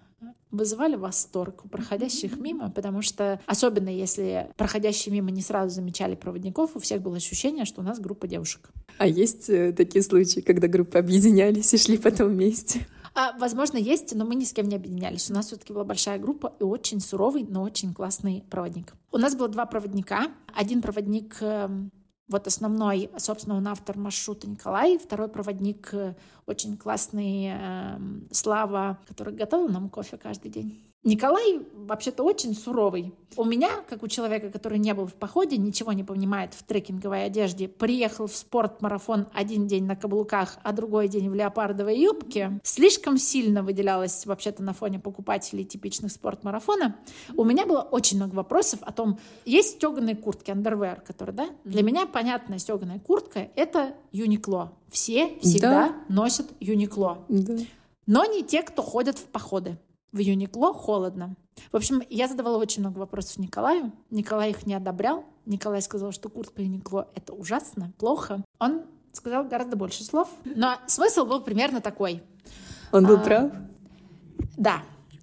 [0.50, 6.76] вызывали восторг у проходящих мимо, потому что, особенно если проходящие мимо не сразу замечали проводников,
[6.76, 8.70] у всех было ощущение, что у нас группа девушек.
[8.96, 12.86] А есть э, такие случаи, когда группы объединялись и шли потом вместе?
[13.14, 15.30] А, возможно, есть, но мы ни с кем не объединялись.
[15.30, 18.94] У нас все-таки была большая группа и очень суровый, но очень классный проводник.
[19.12, 20.32] У нас было два проводника.
[20.52, 21.92] Один проводник эм,
[22.28, 26.14] вот основной, собственно, он автор маршрута Николай, второй проводник э,
[26.46, 27.98] очень классный э,
[28.32, 30.82] Слава, который готовил нам кофе каждый день.
[31.04, 33.12] Николай вообще-то очень суровый.
[33.36, 37.26] У меня, как у человека, который не был в походе, ничего не понимает в трекинговой
[37.26, 43.18] одежде, приехал в спорт-марафон один день на каблуках, а другой день в леопардовой юбке, слишком
[43.18, 46.96] сильно выделялась вообще-то на фоне покупателей типичных спорт-марафона.
[47.36, 51.48] У меня было очень много вопросов о том, есть стеганые куртки, underwear, которые, да?
[51.64, 54.72] Для меня понятная стеганая куртка— это Юникло.
[54.88, 55.94] Все всегда да.
[56.08, 57.24] носят Юникло.
[57.28, 57.56] Да.
[58.06, 59.76] Но не те, кто ходят в походы
[60.14, 61.34] в Юникло холодно.
[61.72, 63.92] В общем, я задавала очень много вопросов Николаю.
[64.10, 65.24] Николай их не одобрял.
[65.44, 68.44] Николай сказал, что куртка Юникло— это ужасно, плохо.
[68.60, 70.28] Он сказал гораздо больше слов.
[70.44, 72.22] Но смысл был примерно такой.
[72.92, 73.52] Он был а, прав?
[74.56, 74.82] Да.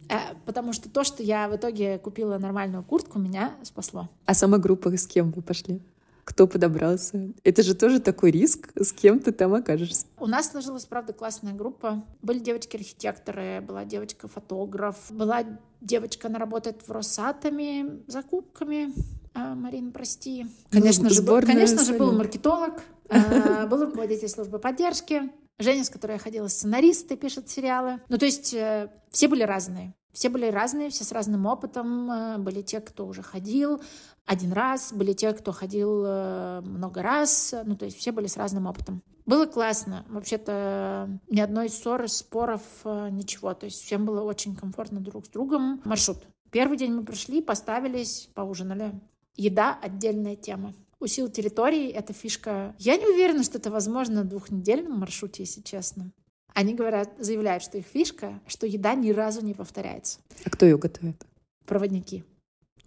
[0.09, 4.09] А, потому что то, что я в итоге купила нормальную куртку, меня спасло.
[4.25, 5.81] А сама группа с кем вы пошли?
[6.23, 7.33] Кто подобрался.
[7.43, 10.05] Это же тоже такой риск, с кем ты там окажешься.
[10.17, 12.03] У нас сложилась, правда, классная группа.
[12.21, 15.43] Были девочки-архитекторы, была девочка-фотограф, была
[15.81, 18.93] девочка, она работает в Росатоме закупками.
[19.33, 20.45] А, Марин, прости.
[20.69, 25.31] Конечно, ну, же, был, конечно же, был маркетолог, а, был руководитель службы поддержки.
[25.61, 28.01] Женя, с которой я ходила, сценарист и пишет сериалы.
[28.09, 29.93] Ну, то есть э, все были разные.
[30.13, 32.11] Все были разные, все с разным опытом.
[32.11, 33.81] Э, были те, кто уже ходил,
[34.25, 38.37] один раз, были те, кто ходил э, много раз, ну, то есть все были с
[38.37, 39.01] разным опытом.
[39.25, 44.99] Было классно, вообще-то ни одной ссоры, споров, э, ничего, то есть всем было очень комфортно
[44.99, 45.81] друг с другом.
[45.85, 46.17] Маршрут.
[46.51, 48.99] Первый день мы пришли, поставились, поужинали.
[49.35, 50.73] Еда— отдельная тема.
[51.01, 52.75] У сил территории эта фишка...
[52.77, 56.11] Я не уверена, что это возможно на двухнедельном маршруте, если честно.
[56.53, 60.19] Они говорят, заявляют, что их фишка, что еда ни разу не повторяется.
[60.45, 61.25] А кто ее готовит?
[61.65, 62.23] Проводники.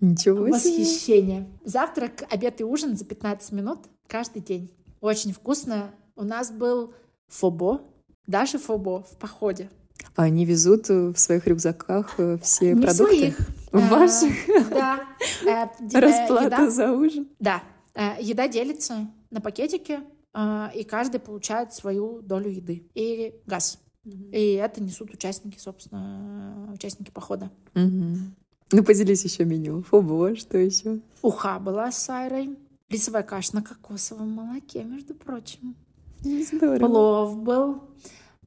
[0.00, 0.52] Ничего себе.
[0.52, 1.48] Восхищение.
[1.64, 4.70] Завтрак, обед и ужин за 15 минут каждый день.
[5.00, 5.90] Очень вкусно.
[6.14, 6.94] У нас был
[7.26, 7.82] фобо,
[8.28, 9.70] даже фобо в походе.
[10.14, 13.16] А они везут в своих рюкзаках э, все Не продукты?
[13.16, 13.38] своих.
[13.72, 14.34] В ваших?
[14.70, 15.00] Да.
[15.44, 17.28] Э, э, Расплата за ужин?
[17.40, 17.60] Да.
[17.94, 20.00] Э, Еда делится на пакетики,
[20.34, 23.78] э, и каждый получает свою долю еды и газ.
[24.04, 27.50] И это несут участники, собственно, участники похода.
[27.74, 28.34] Мгм.
[28.72, 29.82] Ну, поделись еще меню.
[29.82, 31.00] Фобо, что еще?
[31.22, 32.58] Уха была с сайрой.
[32.90, 35.74] Рисовая каша на кокосовом молоке, между прочим.
[36.20, 36.78] Здорово.
[36.78, 37.82] Плов был.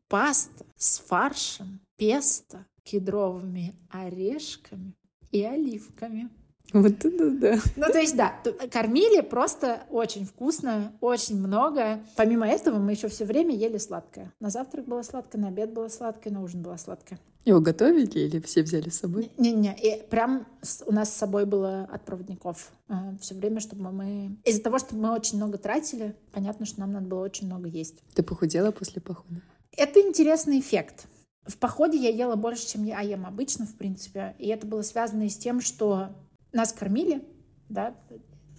[0.08, 4.94] Паста с фаршем, песто, кедровыми орешками
[5.32, 6.30] и оливками.
[6.74, 7.60] Вот это да.
[7.76, 8.34] Ну, то есть, да,
[8.72, 12.02] кормили просто очень вкусно, очень много.
[12.16, 14.34] Помимо этого, мы еще все время ели сладкое.
[14.40, 17.20] На завтрак было сладкое, на обед было сладкое, на ужин было сладкое.
[17.46, 19.32] Его готовили или все взяли с собой?
[19.38, 20.46] Не-не, и прям
[20.86, 22.72] у нас с собой было от проводников
[23.22, 24.38] все время, чтобы мы...
[24.44, 28.04] Из-за того, что мы очень много тратили, понятно, что нам надо было очень много есть.
[28.14, 29.42] Ты похудела после похода?
[29.72, 31.08] Это интересный эффект.
[31.46, 34.36] В походе я ела больше, чем я ем обычно, в принципе.
[34.40, 36.10] И это было связано и с тем, что
[36.54, 37.24] нас кормили,
[37.70, 37.96] да,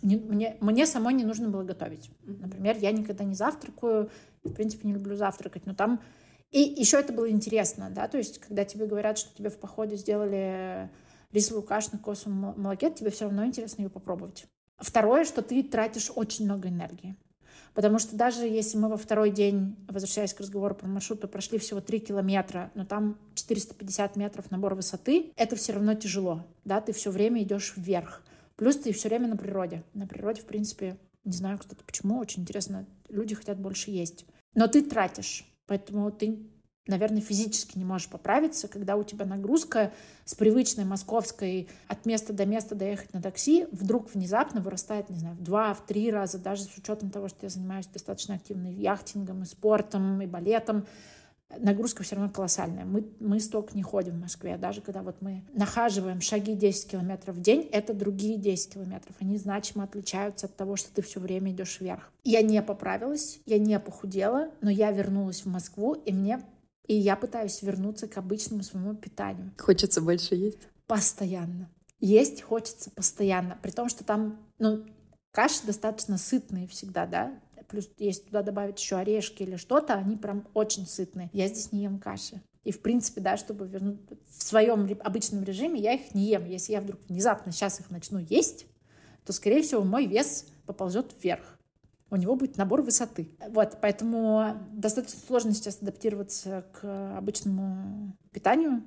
[0.02, 2.10] не- мне, мне самой не нужно было готовить.
[2.22, 4.10] Например, я никогда не завтракаю,
[4.44, 6.00] в принципе, не люблю завтракать, но там...
[6.50, 9.96] И еще это было интересно, да, то есть, когда тебе говорят, что тебе в походе
[9.96, 10.90] сделали
[11.30, 14.46] рисовую кашу на косовом мол- молоке, тебе все равно интересно ее попробовать.
[14.78, 17.16] Второе, что ты тратишь очень много энергии.
[17.78, 21.80] Потому что даже если мы во второй день, возвращаясь к разговору про маршрут, прошли всего
[21.80, 27.12] 3 километра, но там 450 метров набор высоты, это все равно тяжело, да, ты все
[27.12, 28.24] время идешь вверх.
[28.56, 29.84] Плюс ты все время на природе.
[29.94, 34.26] На природе, в принципе, не знаю, кстати, почему, очень интересно, люди хотят больше есть.
[34.56, 36.36] Но ты тратишь, поэтому ты,
[36.88, 39.92] наверное, физически не можешь поправиться, когда у тебя нагрузка
[40.24, 45.36] с привычной московской от места до места доехать на такси вдруг внезапно вырастает, не знаю,
[45.36, 48.80] в два, в три раза, даже с учетом того, что я занимаюсь достаточно активно и
[48.80, 50.86] яхтингом, и спортом, и балетом,
[51.58, 52.84] нагрузка все равно колоссальная.
[52.84, 54.56] Мы, мы столько не ходим в Москве.
[54.56, 59.16] Даже когда вот мы нахаживаем шаги 10 километров в день, это другие 10 километров.
[59.20, 62.12] Они значимо отличаются от того, что ты все время идешь вверх.
[62.24, 66.40] Я не поправилась, я не похудела, но я вернулась в Москву, и мне
[66.88, 69.52] и я пытаюсь вернуться к обычному своему питанию.
[69.58, 70.58] Хочется больше есть?
[70.86, 71.70] Постоянно.
[72.00, 73.58] Есть хочется постоянно.
[73.62, 74.84] При том, что там, ну,
[75.30, 77.38] каши достаточно сытные всегда, да?
[77.68, 81.28] Плюс если туда добавить еще орешки или что-то, они прям очень сытные.
[81.34, 82.40] Я здесь не ем каши.
[82.64, 86.46] И, в принципе, да, чтобы вернуть в своем обычном режиме, я их не ем.
[86.46, 88.64] Если я вдруг внезапно сейчас их начну есть,
[89.26, 91.57] то, скорее всего, мой вес поползет вверх.
[92.10, 93.28] У него будет набор высоты.
[93.50, 98.82] Вот, поэтому достаточно сложно сейчас адаптироваться к обычному питанию.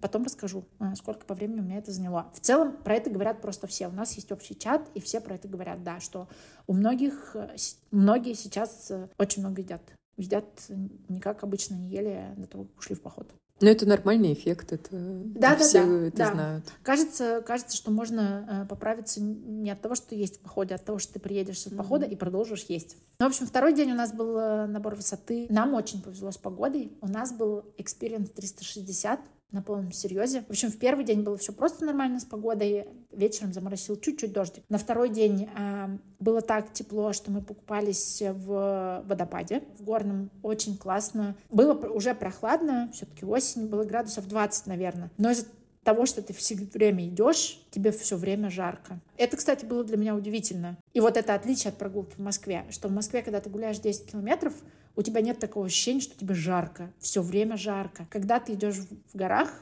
[0.00, 2.30] Потом расскажу, а, сколько по времени у меня это заняло.
[2.32, 3.88] В целом про это говорят просто все.
[3.88, 6.28] У нас есть общий чат, и все про это говорят, да, что
[6.66, 7.56] у многих, э,
[7.90, 9.82] многие сейчас э, очень много едят.
[10.16, 10.74] Едят э,
[11.08, 13.32] не как обычно не ели до того, как ушли в поход.
[13.62, 16.32] Ну, это нормальный эффект, это Да, да, все да, это да.
[16.32, 16.72] знают.
[16.82, 20.84] Кажется, кажется, что можно э, поправиться не от того, что есть в походе, а от
[20.84, 22.96] того, что ты приедешь с похода и продолжишь есть.
[23.20, 25.46] Ну, в общем, второй день у нас был э, набор высоты.
[25.48, 26.92] Нам очень повезло с погодой.
[27.00, 29.20] У нас был Experience 360
[29.52, 30.42] на полном серьезе.
[30.48, 32.86] В общем, в первый день было все просто нормально с погодой.
[33.12, 34.64] Вечером заморосил чуть-чуть дождик.
[34.68, 39.62] На второй день э, было так тепло, что мы покупались в водопаде.
[39.78, 41.36] В горном очень классно.
[41.50, 45.10] Было уже прохладно, все-таки осень, было градусов 20, наверное.
[45.18, 45.46] Но из-за
[45.84, 49.00] того, что ты все время идешь, тебе все время жарко.
[49.16, 50.78] Это, кстати, было для меня удивительно.
[50.92, 54.12] И вот это отличие от прогулки в Москве, что в Москве, когда ты гуляешь 10
[54.12, 54.54] километров,
[54.96, 58.06] у тебя нет такого ощущения, что тебе жарко, все время жарко.
[58.10, 59.52] Когда ты идешь в горах,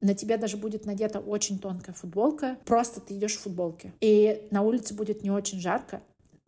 [0.00, 3.92] на тебе даже будет надета очень тонкая футболка, просто ты идешь в футболке.
[4.00, 6.02] И на улице будет не очень жарко,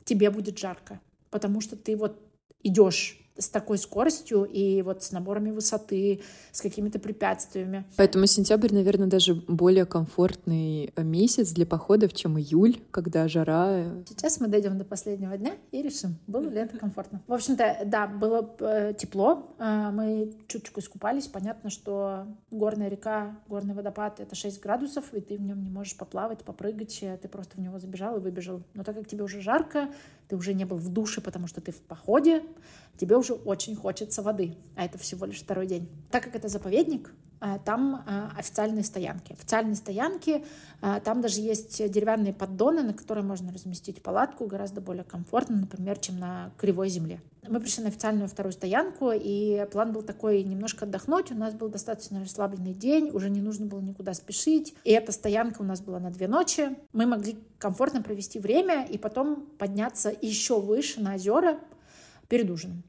[0.05, 2.21] тебе будет жарко, потому что ты вот
[2.63, 6.23] идешь с такой скоростью и вот с наборами высоты,
[6.53, 7.85] с какими-то препятствиями.
[7.97, 13.85] Поэтому сентябрь, наверное, даже более комфортный э, месяц для походов, чем июль, когда жара.
[14.09, 17.23] Сейчас мы дойдем до последнего дня и решим, было ли это комфортно.
[17.27, 21.29] В общем-то, да, было э, тепло, э, мы чуть-чуть искупались.
[21.29, 25.97] Понятно, что горная река, горный водопад— это 6 градусов, и ты в нем не можешь
[25.97, 28.63] поплавать, попрыгать, ты просто в него забежал и выбежал.
[28.75, 29.89] Но так как тебе уже жарко,
[30.29, 32.43] ты уже не был в душе, потому что ты в походе,
[32.99, 35.89] тебе уже очень хочется воды, а это всего лишь второй день.
[36.11, 39.33] Так как это заповедник, а, там а, официальные стоянки.
[39.33, 40.45] Официальные стоянки,
[40.81, 45.99] а, там даже есть деревянные поддоны, на которые можно разместить палатку гораздо более комфортно, например,
[45.99, 47.21] чем на кривой земле.
[47.49, 51.31] Мы пришли на официальную вторую стоянку, и план был такой немножко отдохнуть.
[51.31, 54.75] У нас был достаточно расслабленный день, уже не нужно было никуда спешить.
[54.85, 56.77] И эта стоянка у нас была на две ночи.
[56.93, 61.59] Мы могли комфортно провести время и потом подняться еще выше на озера
[62.29, 62.85] перед ужином.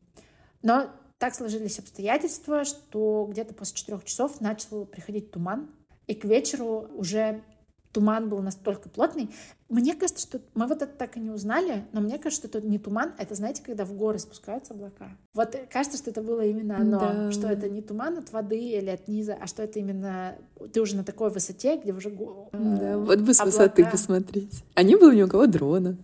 [0.62, 5.70] Но так сложились обстоятельства, что где-то после четырех часов начал приходить туман,
[6.08, 7.44] и к вечеру уже
[7.92, 9.30] туман был настолько плотный.
[9.68, 12.68] Мне кажется, что мы вот это так и не узнали, но мне кажется, что это
[12.68, 15.10] не туман, это, знаете, когда в горы спускаются облака.
[15.34, 17.32] Вот кажется, что это было именно оно, да.
[17.32, 20.36] что это не туман от воды или от низа, а что это именно
[20.72, 22.10] ты уже на такой высоте, где уже...
[22.10, 23.46] Да, вот бы с облака.
[23.46, 24.64] высоты посмотреть.
[24.76, 25.98] А не было ни у кого дрона.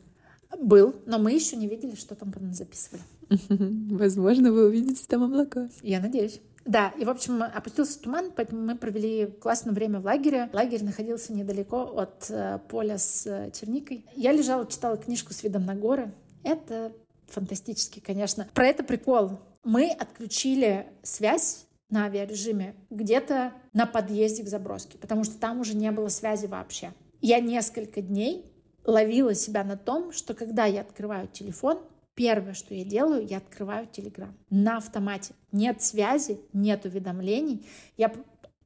[0.60, 3.04] Был, но мы еще не видели, что там записывали.
[3.50, 5.70] Возможно, вы увидите там облака.
[5.82, 6.42] Я надеюсь.
[6.66, 10.50] Да, и, в общем, опустился туман, поэтому мы провели классное время в лагере.
[10.52, 14.06] Лагерь находился недалеко от э, поля с э, черникой.
[14.16, 16.12] Я лежала, читала книжку с видом на горы.
[16.44, 16.92] Это
[17.28, 18.48] фантастически, конечно.
[18.54, 19.40] Про это прикол.
[19.64, 25.92] Мы отключили связь на авиарежиме где-то на подъезде к заброске, потому что там уже не
[25.92, 26.94] было связи вообще.
[27.22, 28.52] Я несколько дней
[28.86, 31.80] ловила себя на том, что когда я открываю телефон,
[32.16, 35.34] Первое, что я делаю, я открываю Телеграм на автомате.
[35.52, 37.68] Нет связи, нет уведомлений.
[37.98, 38.14] Я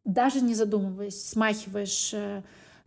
[0.06, 2.44] даже не задумываясь, смахиваешь э,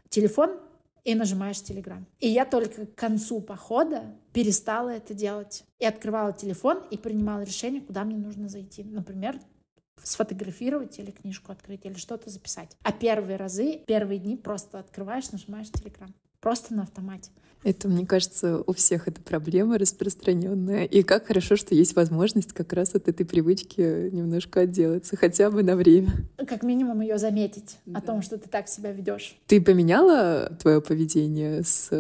[0.09, 0.59] телефон
[1.05, 2.07] и нажимаешь Телеграм.
[2.21, 5.65] И я только к концу похода перестала это делать.
[5.81, 8.85] И открывала телефон и принимала решение, куда мне нужно зайти.
[8.85, 9.39] Например,
[10.03, 12.77] сфотографировать или книжку открыть, или что-то записать.
[12.83, 16.15] А первые разы, первые дни просто открываешь, нажимаешь Телеграм.
[16.43, 17.31] Просто на автомате.
[17.63, 20.85] Это, мне кажется, у всех эта проблема распространенная.
[20.85, 25.63] И как хорошо, что есть возможность как раз от этой привычки немножко отделаться, хотя бы
[25.63, 26.11] на время.
[26.37, 28.01] Как минимум ее заметить да.
[28.01, 29.37] о том, что ты так себя ведешь.
[29.47, 31.91] Ты поменяла твое поведение с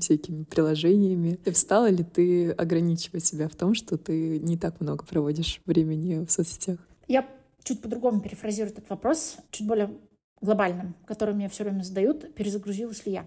[0.00, 1.34] всякими приложениями?
[1.34, 6.24] Ты встала ли ты ограничивать себя в том, что ты не так много проводишь времени
[6.24, 6.78] в соцсетях?
[7.08, 7.26] Я
[7.64, 9.90] чуть по-другому перефразирую этот вопрос, чуть более
[10.40, 13.26] глобальным, который мне все время задают, перезагрузилась ли я.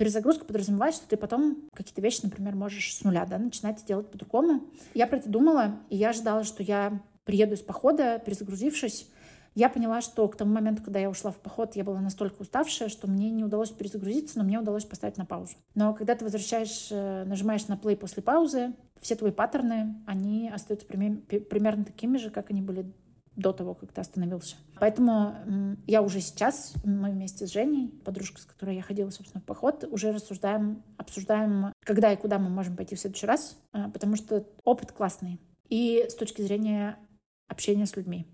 [0.00, 4.64] Перезагрузка подразумевает, что ты потом какие-то вещи, например, можешь с нуля да, начинать делать по-другому.
[4.94, 9.10] Я про это думала, и я ожидала, что я приеду из похода, перезагрузившись,
[9.54, 12.88] я поняла, что к тому моменту, когда я ушла в поход, я была настолько уставшая,
[12.88, 15.56] что мне не удалось перезагрузиться, но мне удалось поставить на паузу.
[15.74, 18.72] Но когда ты возвращаешь, э, нажимаешь на play после паузы,
[19.02, 22.90] все твои паттерны, они остаются примерно такими же, как они были
[23.40, 24.56] до того, как ты остановился.
[24.78, 29.44] Поэтому я уже сейчас, мы вместе с Женей, подружкой, с которой я ходила, собственно, в
[29.44, 34.16] поход, уже рассуждаем, обсуждаем, когда и куда мы можем пойти в следующий раз, а, потому
[34.16, 35.40] что опыт классный.
[35.68, 36.98] И с точки зрения
[37.48, 38.26] общения с людьми,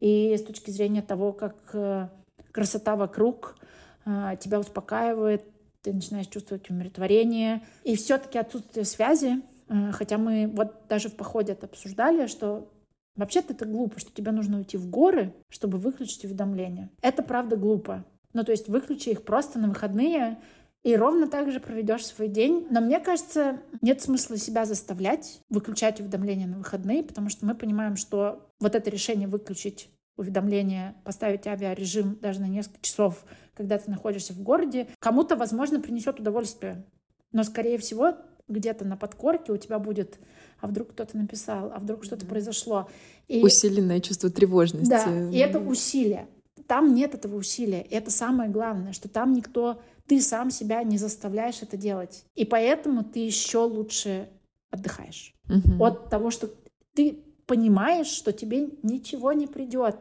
[0.00, 2.08] и с точки зрения того, как э,
[2.52, 3.56] красота вокруг
[4.04, 5.42] а, тебя успокаивает,
[5.82, 7.62] ты начинаешь чувствовать умиротворение.
[7.84, 12.70] И все-таки отсутствие связи, э, хотя мы вот даже в походе это обсуждали, что
[13.16, 16.90] Вообще-то это глупо, что тебе нужно уйти в горы, чтобы выключить уведомления.
[17.00, 18.04] Это правда глупо.
[18.32, 20.38] Ну, то есть выключи их просто на выходные,
[20.84, 22.66] и ровно так же проведешь свой день.
[22.70, 27.96] Но мне кажется, нет смысла себя заставлять выключать уведомления на выходные, потому что мы понимаем,
[27.96, 34.32] что вот это решение выключить уведомления, поставить авиарежим даже на несколько часов, когда ты находишься
[34.32, 36.84] в городе, кому-то, возможно, принесет удовольствие.
[37.32, 38.14] Но, скорее всего,
[38.46, 40.18] где-то на подкорке у тебя будет,
[40.64, 42.88] а вдруг кто-то написал, а вдруг что-то произошло.
[43.28, 43.42] И...
[43.42, 44.88] Усиленное чувство тревожности.
[44.88, 46.26] Да, и это усилие.
[46.66, 47.82] Там нет этого усилия.
[47.82, 52.24] И это самое главное, что там никто, ты сам себя не заставляешь это делать.
[52.34, 54.30] И поэтому ты еще лучше
[54.70, 55.84] отдыхаешь угу.
[55.84, 56.50] от того, что
[56.94, 59.96] ты понимаешь, что тебе ничего не придет.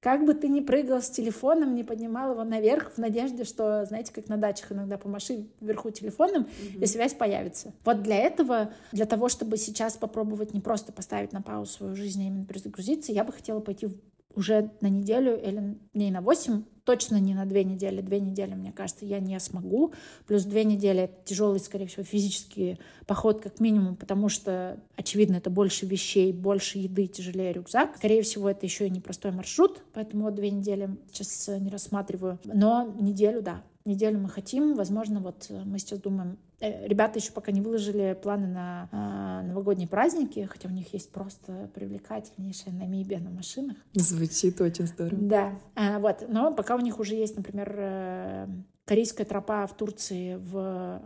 [0.00, 4.12] Как бы ты ни прыгал с телефоном, не поднимал его наверх в надежде, что, знаете,
[4.14, 6.82] как на дачах иногда помаши вверху телефоном, mm-hmm.
[6.82, 7.74] и связь появится.
[7.84, 12.22] Вот для этого, для того, чтобы сейчас попробовать не просто поставить на паузу свою жизнь,
[12.22, 13.88] а именно перезагрузиться, я бы хотела пойти
[14.34, 18.00] уже на неделю или дней на 8, точно не на две недели.
[18.00, 19.92] Две недели, мне кажется, я не смогу.
[20.26, 25.50] Плюс две недели— это тяжелый, скорее всего, физический поход как минимум, потому что, очевидно, это
[25.50, 27.96] больше вещей, больше еды, тяжелее рюкзак.
[27.96, 32.40] Скорее всего, это еще и непростой маршрут, поэтому две недели сейчас не рассматриваю.
[32.42, 34.74] Но неделю, да, неделю мы хотим.
[34.74, 39.88] Возможно, вот мы сейчас думаем, Э, ребята еще пока не выложили планы на э, новогодние
[39.88, 43.78] праздники, хотя у них есть просто привлекательнейшая Намибия на машинах.
[43.94, 45.22] Звучит очень здорово.
[45.22, 46.26] Да, а, вот.
[46.28, 48.46] Но пока у них уже есть, например, э,
[48.84, 51.02] корейская тропа в Турции в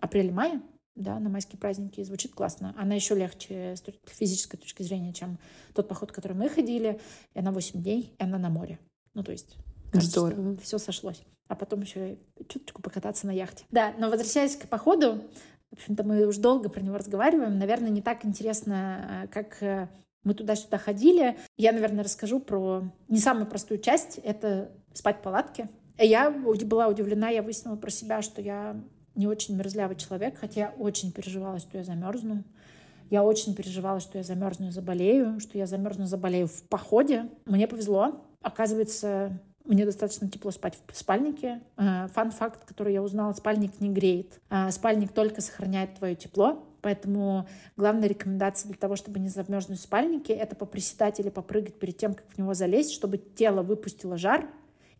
[0.00, 0.60] апреле-мае,
[0.96, 2.74] да, на майские праздники звучит классно.
[2.76, 5.38] Она еще легче с физической точки зрения, чем
[5.72, 7.00] тот поход, который мы ходили.
[7.34, 8.80] И она 8 дней, и она на море.
[9.14, 9.56] Ну, то есть...
[9.92, 10.56] Здорово.
[10.56, 11.22] Все сошлось.
[11.48, 12.18] А потом еще
[12.48, 13.64] чуточку покататься на яхте.
[13.70, 15.22] Да, но возвращаясь к походу,
[15.70, 17.58] в общем-то, мы уже долго про него разговариваем.
[17.58, 19.88] Наверное, не так интересно, э, как э,
[20.24, 21.36] мы туда-сюда ходили.
[21.56, 25.68] Я, наверное, расскажу про не самую простую часть— это спать в палатке.
[25.98, 28.76] Я была удивлена, я выяснила про себя, что я
[29.14, 32.44] не очень мерзлявый человек, хотя я очень переживала, что я замерзну.
[33.08, 37.30] Я очень переживала, что я замерзну и заболею, что я замерзну и заболею в походе.
[37.44, 38.24] Мне повезло.
[38.42, 41.60] Оказывается, мне достаточно тепло спать в спальнике.
[41.76, 44.40] Э, фан-факт, который я узнала, спальник не греет.
[44.48, 46.64] А спальник только сохраняет твое тепло.
[46.82, 51.96] Поэтому главная рекомендация для того, чтобы не замерзнуть в спальнике, это поприседать или попрыгать перед
[51.96, 54.46] тем, как в него залезть, чтобы тело выпустило жар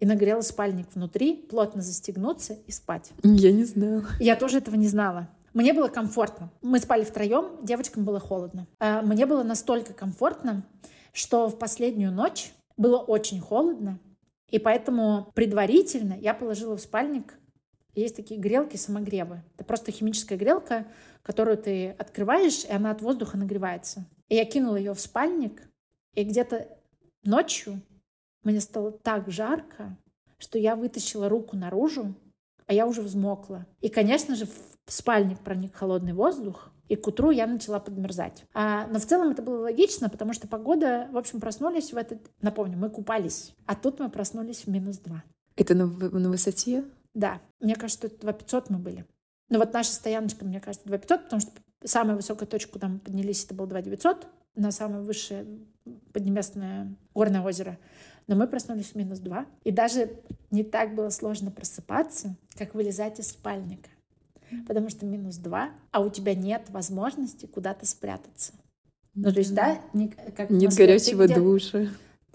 [0.00, 3.12] и нагрело спальник внутри, плотно застегнуться и спать.
[3.22, 4.04] Я не знала.
[4.18, 5.28] Я тоже этого не знала.
[5.54, 6.50] Мне было комфортно.
[6.60, 8.66] Мы спали втроем, девочкам было холодно.
[8.78, 10.66] Э, мне было настолько комфортно,
[11.12, 13.98] что в последнюю ночь было очень холодно,
[14.50, 17.38] и поэтому предварительно я положила в спальник
[17.96, 19.42] есть такие грелки-самогревы.
[19.54, 20.86] Это просто химическая грелка,
[21.22, 24.06] которую ты открываешь, и она от воздуха нагревается.
[24.28, 25.62] И я кинула ее в спальник,
[26.14, 26.68] и где-то
[27.24, 27.80] ночью
[28.42, 29.96] мне стало так жарко,
[30.38, 32.14] что я вытащила руку наружу,
[32.66, 33.66] а я уже взмокла.
[33.80, 38.44] И, конечно же, в спальник проник холодный воздух, и к утру я начала подмерзать.
[38.54, 42.30] А, но в целом это было логично, потому что погода, в общем, проснулись в этот...
[42.42, 45.24] Напомню, мы купались, а тут мы проснулись в минус два.
[45.56, 46.84] Это на, на высоте?
[47.14, 47.40] Да.
[47.60, 49.06] Мне кажется, это 2500 мы были.
[49.48, 51.52] Но вот наша стояночка, мне кажется, 2500, потому что
[51.84, 55.46] самая высокая точка, куда мы поднялись, это было 2900, на самое высшее
[56.12, 57.78] поднебесное горное озеро.
[58.26, 59.46] Но мы проснулись в минус 2.
[59.64, 60.10] И даже
[60.50, 63.88] не так было сложно просыпаться, как вылезать из спальника
[64.66, 68.52] потому что минус 2, а у тебя нет возможности куда-то спрятаться.
[69.14, 71.86] Ну, то есть, да, не, как нет Москве, горячего душа.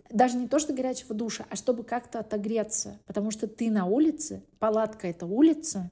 [0.10, 3.00] Даже не то, что горячего душа, а чтобы как-то отогреться.
[3.06, 5.90] Потому что ты на улице, палатка— это улица,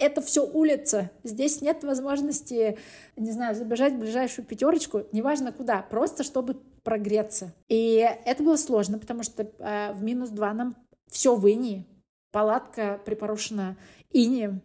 [0.00, 1.10] это все улица.
[1.22, 2.78] Здесь нет возможности,
[3.16, 7.52] не знаю, забежать в ближайшую пятерочку, неважно куда, просто чтобы прогреться.
[7.68, 10.74] И это было сложно, потому что э, в минус два нам
[11.10, 11.86] все в инии.
[12.32, 13.76] Палатка припорошена
[14.10, 14.62] инием,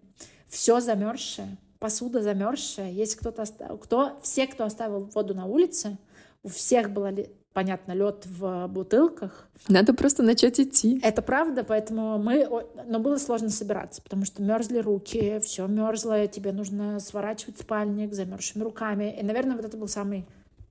[0.47, 2.91] все замерзшее, посуда замерзшая.
[2.91, 3.45] Есть кто-то,
[3.81, 5.97] кто, все, кто оставил воду на улице,
[6.43, 7.11] у всех было
[7.55, 9.47] понятно, лед в бутылках.
[9.69, 10.99] Надо просто начать идти.
[11.01, 12.47] Это правда, поэтому мы...
[12.85, 18.61] Но было сложно собираться, потому что мерзли руки, все мерзло, тебе нужно сворачивать спальник замерзшими
[18.61, 19.17] руками.
[19.17, 20.25] И, наверное, вот это был самый,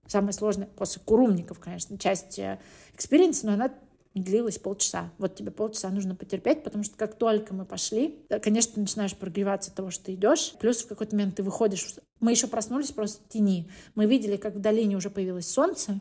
[0.07, 2.59] самый сложный, после курумников, конечно, часть э,
[2.95, 3.71] experience а, но она
[4.21, 5.13] длилась полчаса.
[5.19, 9.71] Вот тебе полчаса нужно потерпеть, потому что как только мы пошли, конечно, ты начинаешь прогреваться
[9.71, 10.55] от того, что ты идешь.
[10.61, 11.97] Плюс в какой-то момент ты выходишь.
[12.21, 13.71] Мы еще проснулись просто в тени.
[13.95, 16.01] Мы видели, как в долине уже появилось солнце,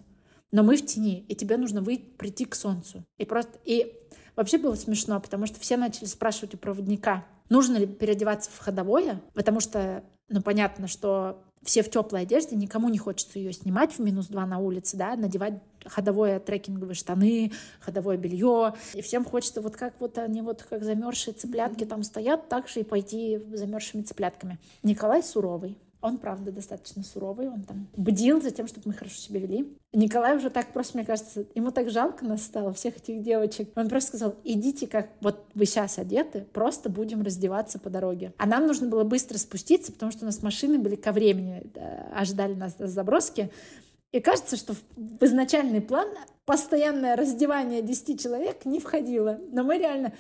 [0.52, 3.04] но мы в тени, и тебе нужно выйти, прийти к солнцу.
[3.18, 3.58] И просто...
[3.66, 4.00] И
[4.36, 9.22] вообще было смешно, потому что все начали спрашивать у проводника, нужно ли переодеваться в ходовое,
[9.34, 14.00] потому что, ну, понятно, что все в теплой одежде, никому не хочется ее снимать в
[14.00, 15.56] минус два на улице, да, надевать
[15.86, 18.74] ходовое трекинговые штаны, ходовое белье.
[18.94, 22.82] И всем хочется вот как вот они вот как замерзшие цыплятки там стоят, так же
[22.82, 24.60] и пойти замерзшими цыплятками.
[24.84, 25.78] Николай суровый.
[26.04, 29.74] Он, правда, достаточно суровый, он там бдил за тем, чтобы мы хорошо себя вели.
[29.94, 33.70] Николай уже так просто, мне кажется, ему так жалко нас стало, всех этих девочек.
[33.78, 38.34] Он просто сказал, идите, как вот вы сейчас одеты, просто будем раздеваться по дороге.
[38.38, 41.72] А нам нужно было быстро спуститься, потому что у нас машины были ко времени,
[42.14, 43.50] ожидали нас на заброске.
[44.12, 46.10] И кажется, что в изначальный план
[46.44, 49.40] постоянное раздевание 10 человек не входило.
[49.54, 50.12] Но мы реально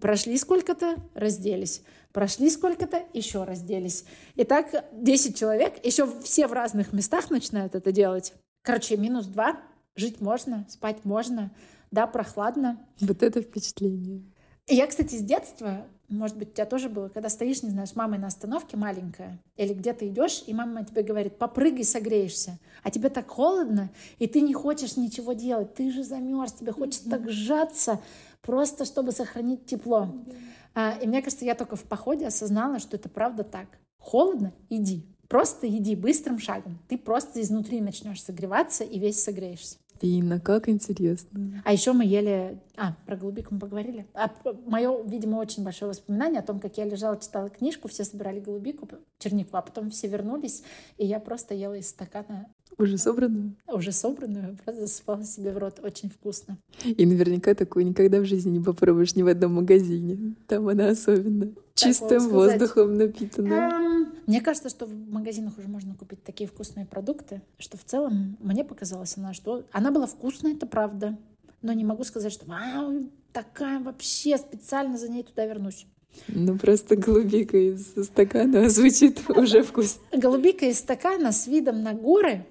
[0.00, 1.82] прошли сколько-то, разделись.
[2.12, 4.04] Прошли сколько-то, еще разделись.
[4.34, 8.34] И так 10 человек, еще все в разных местах начинают это делать.
[8.62, 9.60] Короче, минус 2,
[9.96, 11.50] жить можно, спать можно,
[11.90, 12.78] да, прохладно.
[13.00, 14.22] Вот это впечатление.
[14.66, 17.94] Я, кстати, с детства может быть, у тебя тоже было, когда стоишь, не знаю, с
[17.94, 23.10] мамой на остановке маленькая, или где-то идешь, и мама тебе говорит, попрыгай, согреешься, а тебе
[23.10, 27.10] так холодно, и ты не хочешь ничего делать, ты же замерз, тебе хочется mm-hmm.
[27.10, 28.00] так сжаться,
[28.40, 30.04] просто чтобы сохранить тепло.
[30.04, 30.36] Mm-hmm.
[30.74, 33.78] А, и мне кажется, я только в походе осознала, что это правда так.
[33.98, 35.06] Холодно, иди.
[35.28, 36.78] Просто иди быстрым шагом.
[36.88, 39.76] Ты просто изнутри начнешь согреваться и весь согреешься.
[40.00, 41.62] Фина, как интересно.
[41.64, 42.58] А еще мы ели...
[42.76, 44.06] А, про голубику мы поговорили.
[44.14, 44.32] А
[44.66, 48.88] мое, видимо, очень большое воспоминание о том, как я лежала, читала книжку, все собирали голубику,
[49.18, 50.62] чернику, а потом все вернулись,
[50.96, 53.56] и я просто ела из стакана уже собранную?
[53.66, 55.80] Уже собранную, просто засыпала себе в рот.
[55.82, 56.58] Очень вкусно.
[56.84, 60.34] И наверняка такую никогда в жизни не попробуешь ни в одном магазине.
[60.46, 61.52] Там она особенно.
[61.78, 64.08] Чистым воздухом напитана.
[64.26, 68.64] Мне кажется, что в магазинах уже можно купить такие вкусные продукты, что в целом мне
[68.64, 71.16] показалось она, что она была вкусная, это правда.
[71.62, 75.86] Но не могу сказать, что вау, такая вообще, специально за ней туда вернусь.
[76.28, 80.02] Ну, просто голубика из стакана звучит уже вкусно.
[80.12, 82.46] Голубика из стакана с видом на горы,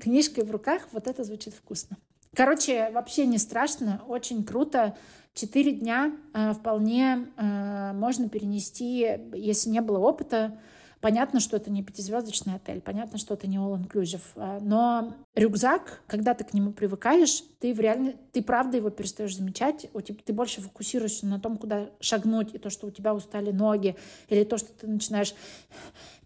[0.00, 1.96] книжкой в руках, вот это звучит вкусно.
[2.34, 4.96] Короче, вообще не страшно, очень круто.
[5.36, 10.58] Четыре дня э, вполне э, можно перенести, если не было опыта,
[11.00, 16.34] Понятно, что это не пятизвездочный отель, понятно, что это не all-inclusive, а, но рюкзак, когда
[16.34, 20.32] ты к нему привыкаешь, ты в реально, ты правда его перестаешь замечать, у тебя, ты
[20.32, 23.96] больше фокусируешься на том, куда шагнуть, и то, что у тебя устали ноги,
[24.28, 25.34] или то, что ты начинаешь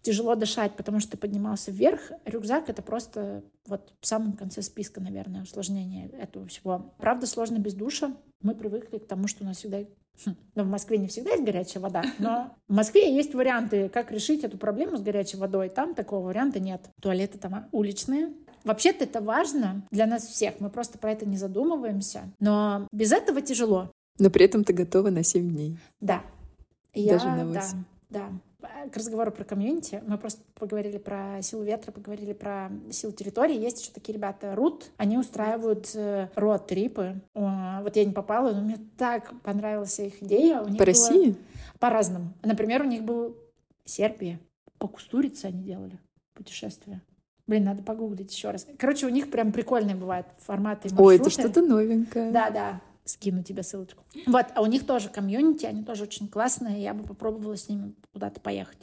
[0.01, 2.11] тяжело дышать, потому что ты поднимался вверх.
[2.25, 6.93] Рюкзак— это просто вот в самом конце списка, наверное, усложнение этого всего.
[6.97, 8.15] Правда, сложно без душа.
[8.41, 9.83] Мы привыкли к тому, что у нас всегда
[10.55, 14.43] но в Москве не всегда есть горячая вода, но в Москве есть варианты, как решить
[14.43, 15.69] эту проблему с горячей водой.
[15.69, 16.89] Там такого варианта нет.
[17.01, 18.29] Туалеты там уличные.
[18.63, 20.59] Вообще-то это важно для нас всех.
[20.59, 22.21] Мы просто про это не задумываемся.
[22.39, 23.91] Но без этого тяжело.
[24.19, 25.79] Но при этом ты готова на 7 дней.
[25.99, 26.21] Да.
[26.93, 27.83] Даже Я, на 8.
[28.09, 28.29] Да, да
[28.91, 33.57] к разговору про комьюнити, мы просто поговорили про силу ветра, поговорили про силу территории.
[33.57, 37.21] Есть еще такие ребята, Рут, они устраивают э, род-трипы.
[37.33, 40.61] Вот я не попала, но мне так понравилась их идея.
[40.61, 41.35] У них по России?
[41.79, 42.33] По-разному.
[42.43, 43.35] Например, у них был
[43.85, 44.39] Сербия.
[44.77, 45.99] По Кустурице они делали
[46.33, 47.01] путешествие.
[47.47, 48.65] Блин, надо погуглить еще раз.
[48.77, 51.03] Короче, у них прям прикольные бывают форматы маршруты.
[51.03, 52.31] Ой, это что-то новенькое.
[52.31, 52.81] Да, да
[53.11, 54.03] скину тебе ссылочку.
[54.25, 57.93] Вот, а у них тоже комьюнити, они тоже очень классные, я бы попробовала с ними
[58.13, 58.81] куда-то поехать.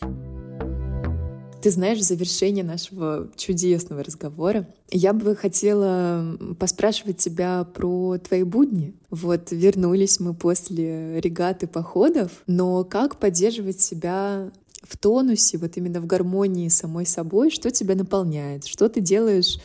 [1.61, 8.95] Ты знаешь, в завершение нашего чудесного разговора я бы хотела поспрашивать тебя про твои будни.
[9.11, 14.53] Вот вернулись мы после регаты походов, но как поддерживать себя
[14.83, 19.59] в тонусе, вот именно в гармонии с самой собой, что тебя наполняет, что ты делаешь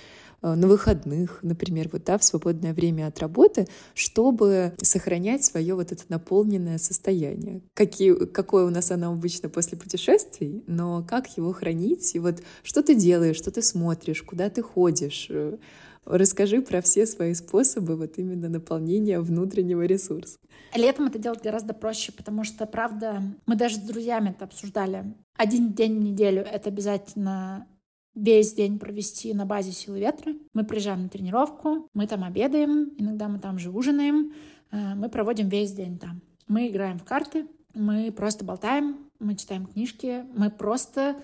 [0.43, 6.03] на выходных, например, вот, да, в свободное время от работы, чтобы сохранять свое вот это
[6.09, 7.61] наполненное состояние.
[7.73, 12.83] Какие, какое у нас оно обычно после путешествий, но как его хранить, и вот что
[12.83, 15.57] ты делаешь, что ты смотришь, куда ты ходишь, э,
[16.05, 20.37] Расскажи про все свои способы вот именно наполнения внутреннего ресурса.
[20.75, 25.13] Летом это делать гораздо проще, потому что, правда, мы даже с друзьями это обсуждали.
[25.37, 27.67] Один день в неделю— это обязательно
[28.15, 30.33] весь день провести на базе силы ветра.
[30.53, 34.33] Мы приезжаем на тренировку, мы там обедаем, иногда мы там же ужинаем,
[34.71, 36.21] э, мы проводим весь день там.
[36.47, 41.21] Мы играем в карты, мы просто болтаем, мы читаем книжки, мы просто...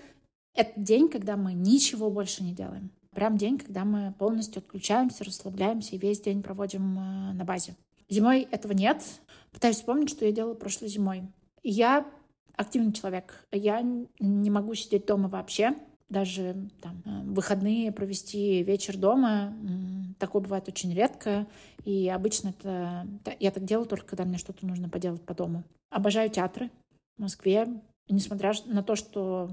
[0.54, 2.90] Это день, когда мы ничего больше не делаем.
[3.14, 7.76] Прям день, когда мы полностью отключаемся, расслабляемся и весь день проводим э, на базе.
[8.08, 9.02] Зимой этого нет.
[9.52, 11.22] Пытаюсь вспомнить, что я делала прошлой зимой.
[11.62, 12.04] Я
[12.56, 13.46] активный человек.
[13.52, 15.76] Я не могу сидеть дома вообще
[16.10, 19.54] даже там, э, выходные провести вечер дома.
[20.18, 21.46] Такое бывает очень редко.
[21.84, 23.06] И обычно это...
[23.38, 25.64] Я так делаю только, когда мне что-то нужно поделать по дому.
[25.88, 26.70] Обожаю театры
[27.16, 27.68] в Москве.
[28.08, 29.50] Несмотря на то, что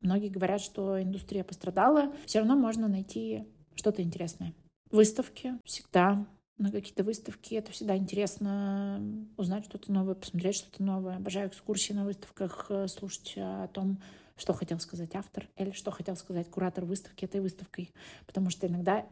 [0.00, 3.44] многие говорят, что индустрия пострадала, все равно можно найти
[3.74, 4.54] что-то интересное.
[4.90, 6.24] Выставки всегда
[6.56, 7.54] на какие-то выставки.
[7.54, 9.02] Это всегда интересно
[9.36, 11.16] узнать что-то новое, посмотреть что-то новое.
[11.16, 13.98] Обожаю экскурсии на выставках, э, слушать о том,
[14.36, 17.92] что хотел сказать автор или что хотел сказать куратор выставки этой выставкой.
[18.26, 19.06] Потому что иногда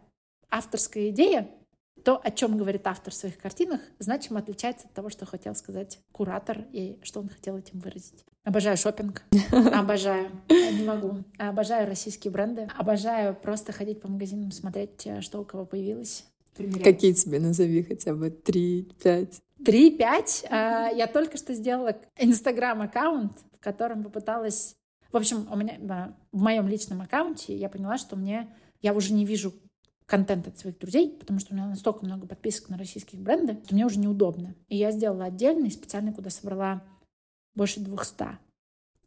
[0.51, 1.51] авторская идея,
[2.05, 6.01] то, о чем говорит автор в своих картинах, значимо отличается от того, что хотел сказать
[6.13, 8.25] куратор и что он хотел этим выразить.
[8.43, 9.23] Обожаю шопинг,
[9.73, 11.25] обожаю, не могу.
[11.39, 16.27] Обожаю российские бренды, обожаю просто ходить по магазинам, смотреть, э, что у кого появилось.
[16.55, 16.85] Примерять.
[16.85, 19.41] Какие тебе назови хотя бы три, пять?
[19.65, 20.45] Три, пять.
[20.51, 24.77] А, я только что сделала инстаграм-аккаунт, в котором попыталась
[25.15, 28.53] в общем, у меня в моем личном аккаунте я поняла, что мне
[28.83, 29.55] я уже не вижу
[30.07, 33.75] контент от своих друзей, потому что у меня настолько много подписок на российских бренды, что
[33.75, 34.55] мне уже неудобно.
[34.69, 36.83] И я сделала отдельный, специально, куда собрала
[37.55, 38.25] больше 200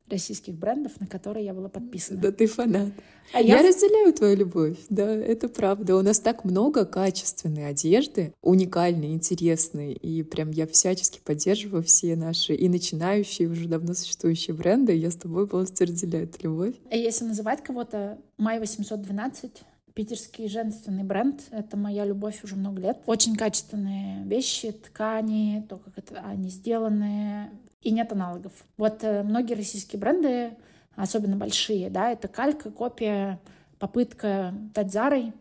[0.09, 2.19] российских брендов, на которые я была подписана.
[2.21, 2.93] Да ты фанат.
[3.33, 3.57] А я...
[3.57, 5.97] я разделяю твою любовь, да, это правда.
[5.97, 12.55] У нас так много качественной одежды, уникальной, интересной, и прям я всячески поддерживаю все наши
[12.55, 16.75] и начинающие, уже давно существующие бренды, я с тобой полностью разделяю эту любовь.
[16.89, 19.51] А если называть кого-то, Май 812
[19.97, 21.41] питерский женственный бренд.
[21.49, 22.99] Это моя любовь уже много лет.
[23.07, 27.49] Очень качественные вещи, ткани, то, как это они сделаны,
[27.81, 28.51] и нет аналогов.
[28.77, 30.57] Вот э, многие российские бренды,
[30.95, 33.39] особенно большие, да, это калька, копия,
[33.79, 35.33] попытка стать Зарой.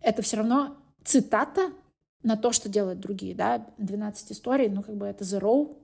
[0.00, 1.70] Это все равно цитата
[2.22, 5.76] на то, что делают другие, да, 12 историй, ну, как бы это Zero,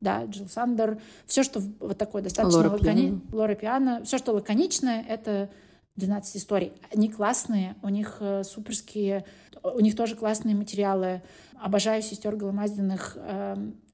[0.00, 5.04] да, Джилл Сандер, все, что вот такое достаточно Лора лаконичное, Лора Пиано, все, что лаконичное,
[5.08, 5.50] это
[5.96, 6.72] 12 историй.
[6.92, 9.24] Они классные, у них э, суперские,
[9.62, 11.22] у них тоже классные материалы.
[11.60, 13.16] Обожаю сестер Голомаздиных.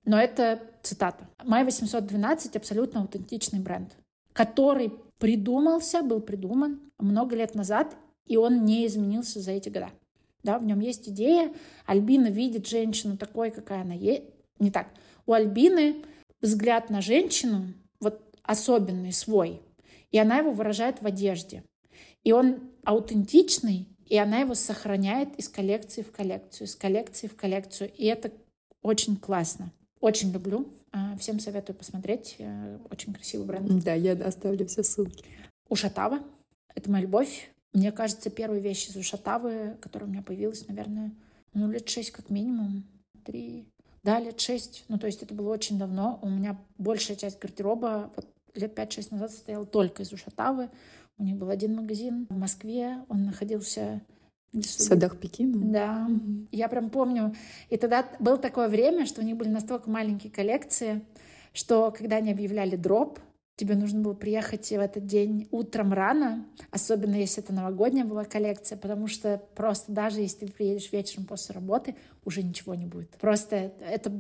[0.05, 1.29] Но это цитата.
[1.45, 3.97] Май 812 абсолютно аутентичный бренд,
[4.33, 7.97] который придумался, был придуман много лет назад,
[8.27, 9.91] и он не изменился за эти года.
[10.43, 11.53] Да, в нем есть идея.
[11.85, 14.23] Альбина видит женщину такой, какая она есть.
[14.59, 14.89] Не так.
[15.27, 16.05] У Альбины
[16.41, 19.61] взгляд на женщину вот особенный, свой.
[20.11, 21.63] И она его выражает в одежде.
[22.25, 27.93] И он аутентичный, и она его сохраняет из коллекции в коллекцию, из коллекции в коллекцию.
[27.95, 28.33] И это
[28.83, 29.73] очень классно.
[30.01, 30.69] Очень люблю.
[30.93, 32.37] А, всем советую посмотреть.
[32.39, 33.85] Э, очень красивый бренд.
[33.85, 35.25] Да, я оставлю все ссылки.
[35.69, 36.21] Ушатава.
[36.75, 37.51] Это моя любовь.
[37.73, 41.13] Мне кажется, первая вещь из Ушатавы, которая у меня появилась, наверное,
[41.53, 42.85] ну, лет шесть как минимум.
[43.25, 43.69] Три.
[44.03, 44.85] Да, лет шесть.
[44.89, 46.19] Ну, то есть это было очень давно.
[46.23, 50.71] У меня большая часть гардероба вот лет пять-шесть назад состояла только из Ушатавы.
[51.19, 53.05] У них был один магазин в Москве.
[53.09, 54.01] Он находился
[54.53, 55.73] в садах Пекина?
[55.73, 56.07] Да.
[56.09, 56.49] Mm-hmm.
[56.53, 57.35] Я прям помню.
[57.69, 61.03] И тогда было такое время, что у них были настолько маленькие коллекции,
[61.53, 63.21] что когда они объявляли дроп,
[63.57, 68.79] тебе нужно было приехать в этот день утром рано, особенно если это новогодняя была коллекция,
[68.79, 71.95] потому что просто даже если ты приедешь вечером после работы,
[72.25, 73.11] уже ничего не будет.
[73.19, 74.13] Просто это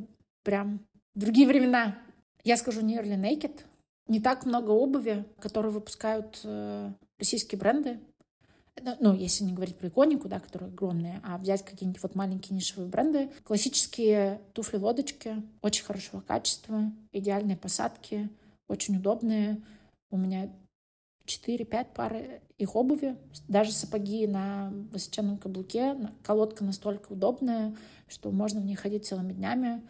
[0.44, 0.80] прям
[1.14, 1.98] другие времена.
[2.44, 3.60] Я скажу Nearly Naked.
[4.08, 8.00] Не так много обуви, которые выпускают э, российские бренды
[9.00, 12.88] ну, если не говорить про иконику, да, которые огромные, а взять какие-нибудь вот маленькие нишевые
[12.88, 13.30] бренды.
[13.44, 18.28] Классические туфли-лодочки, очень хорошего качества, идеальные посадки,
[18.68, 19.60] очень удобные.
[20.10, 20.50] У меня
[21.26, 22.16] 4-5 пар
[22.58, 23.16] их обуви,
[23.48, 25.96] даже сапоги на высоченном каблуке.
[26.22, 27.74] Колодка настолько удобная,
[28.08, 29.82] что можно в ней ходить целыми днями.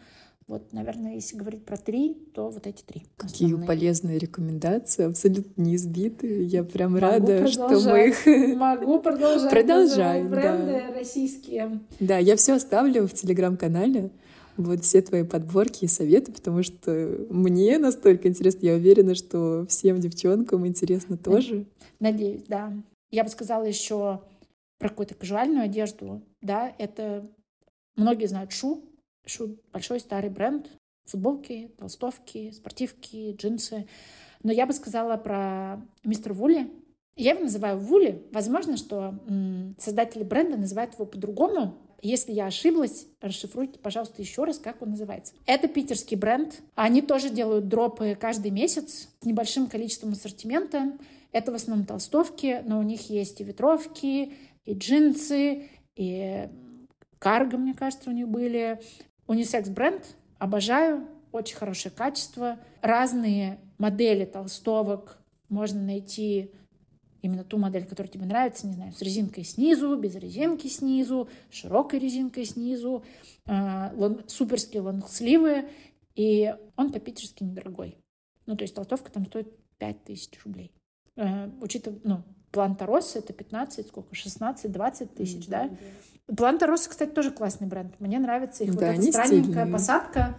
[0.47, 3.03] Вот, наверное, если говорить про три, то вот эти три.
[3.15, 3.67] Какие основные.
[3.67, 6.43] полезные рекомендации, абсолютно не избитые.
[6.43, 8.25] Я прям Могу рада, что мы их...
[8.57, 9.49] Могу продолжать.
[9.49, 10.93] Продолжаем, бренды да.
[10.93, 11.79] российские.
[11.99, 14.11] Да, я все оставлю в телеграм-канале.
[14.57, 19.99] Вот все твои подборки и советы, потому что мне настолько интересно, я уверена, что всем
[19.99, 21.65] девчонкам интересно тоже.
[21.99, 22.73] Надеюсь, да.
[23.09, 24.21] Я бы сказала еще
[24.77, 27.25] про какую-то казуальную одежду, да, это
[27.95, 28.83] многие знают шу,
[29.25, 30.67] Шу большой старый бренд.
[31.05, 33.87] Футболки, толстовки, спортивки, джинсы.
[34.43, 36.71] Но я бы сказала про мистер Вули.
[37.15, 38.23] Я его называю Вули.
[38.31, 41.75] Возможно, что м- создатели бренда называют его по-другому.
[42.01, 45.33] Если я ошиблась, расшифруйте, пожалуйста, еще раз, как он называется.
[45.45, 46.61] Это питерский бренд.
[46.73, 50.93] Они тоже делают дропы каждый месяц с небольшим количеством ассортимента.
[51.31, 54.33] Это в основном толстовки, но у них есть и ветровки,
[54.65, 56.49] и джинсы, и
[57.19, 58.81] карго, мне кажется, у них были.
[59.31, 62.59] Унисекс-бренд обожаю, очень хорошее качество.
[62.81, 66.51] Разные модели толстовок можно найти
[67.21, 71.99] именно ту модель, которая тебе нравится, не знаю, с резинкой снизу, без резинки снизу, широкой
[71.99, 73.05] резинкой снизу,
[73.45, 75.69] э, лон, суперские лонгсливы,
[76.13, 77.97] и он по-питерски недорогой.
[78.47, 80.73] Ну, то есть толстовка там стоит 5000 рублей.
[81.15, 85.49] Э, учитывая, ну, план Тароса это 15, сколько, 16-20 тысяч, mm-hmm.
[85.49, 85.69] да?
[86.35, 87.99] Планта Росса, кстати, тоже классный бренд.
[87.99, 89.73] Мне нравится их да, вот эта странненькая стильные.
[89.73, 90.37] посадка,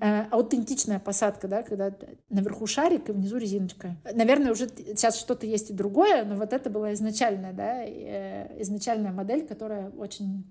[0.00, 1.94] э, аутентичная посадка, да, когда
[2.28, 3.96] наверху шарик и внизу резиночка.
[4.12, 9.12] Наверное, уже сейчас что-то есть и другое, но вот это была изначальная, да, э, изначальная
[9.12, 10.44] модель, которая очень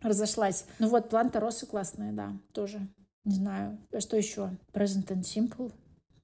[0.00, 0.64] разошлась.
[0.78, 2.80] Ну вот, Планта Росса классная, да, тоже.
[3.24, 4.50] Не знаю, что еще?
[4.72, 5.72] Present and Simple.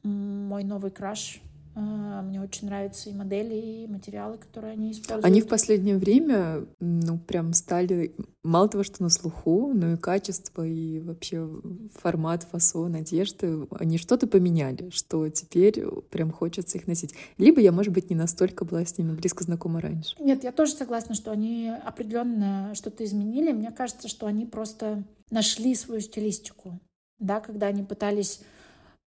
[0.02, 5.24] Мой новый краш а, мне очень нравятся и модели, и материалы, которые они используют.
[5.24, 10.66] Они в последнее время, ну, прям стали мало того, что на слуху, но и качество,
[10.66, 11.48] и вообще
[11.94, 17.14] формат, фасон, одежды, они что-то поменяли, что теперь прям хочется их носить.
[17.36, 20.16] Либо я, может быть, не настолько была с ними близко знакома раньше.
[20.18, 23.52] Нет, я тоже согласна, что они определенно что-то изменили.
[23.52, 26.80] Мне кажется, что они просто нашли свою стилистику,
[27.18, 28.40] да, когда они пытались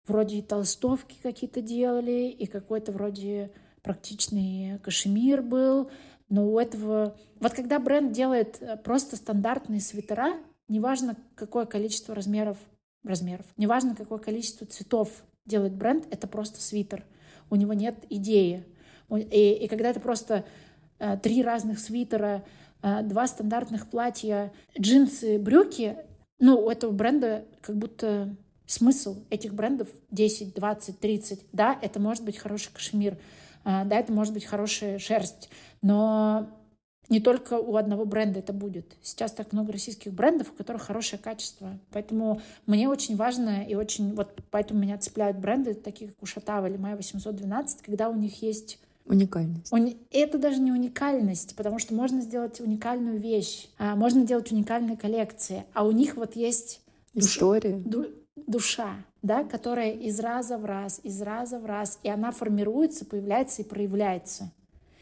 [0.08, 5.90] вроде толстовки какие-то делали, и какой-то вроде практичный кашемир был,
[6.30, 7.18] но у этого...
[7.40, 10.34] Вот когда бренд делает э, просто стандартные свитера,
[10.68, 12.58] неважно, какое количество размеров,
[13.04, 15.10] размеров, неважно, какое количество цветов
[15.46, 17.04] делает бренд, это просто свитер.
[17.50, 18.66] У него нет идеи.
[19.10, 20.46] И, и когда это просто
[21.00, 22.46] э, три разных свитера,
[22.82, 25.98] э, два стандартных платья, джинсы, брюки,
[26.40, 28.36] ну, у этого бренда как будто
[28.72, 31.46] смысл этих брендов 10, 20, 30.
[31.52, 33.18] Да, это может быть хороший кашемир,
[33.64, 35.50] а, да, это может быть хорошая шерсть,
[35.82, 36.50] но
[37.10, 38.96] не только у одного бренда это будет.
[39.02, 41.78] Сейчас так много российских брендов, у которых хорошее качество.
[41.92, 44.16] Поэтому мне очень важно и очень...
[44.16, 48.80] Вот поэтому меня цепляют бренды, такие как Ушатава или Майя 812, когда у них есть
[49.04, 49.74] Уникальность.
[49.74, 49.98] Уни...
[50.12, 55.66] Это даже не уникальность, потому что можно сделать уникальную вещь, а можно делать уникальные коллекции,
[55.74, 56.82] а у них вот есть
[57.16, 58.06] история, ду...
[58.36, 63.62] душа, да, которая из раза в раз, из раза в раз, и она формируется, появляется
[63.62, 64.52] и проявляется,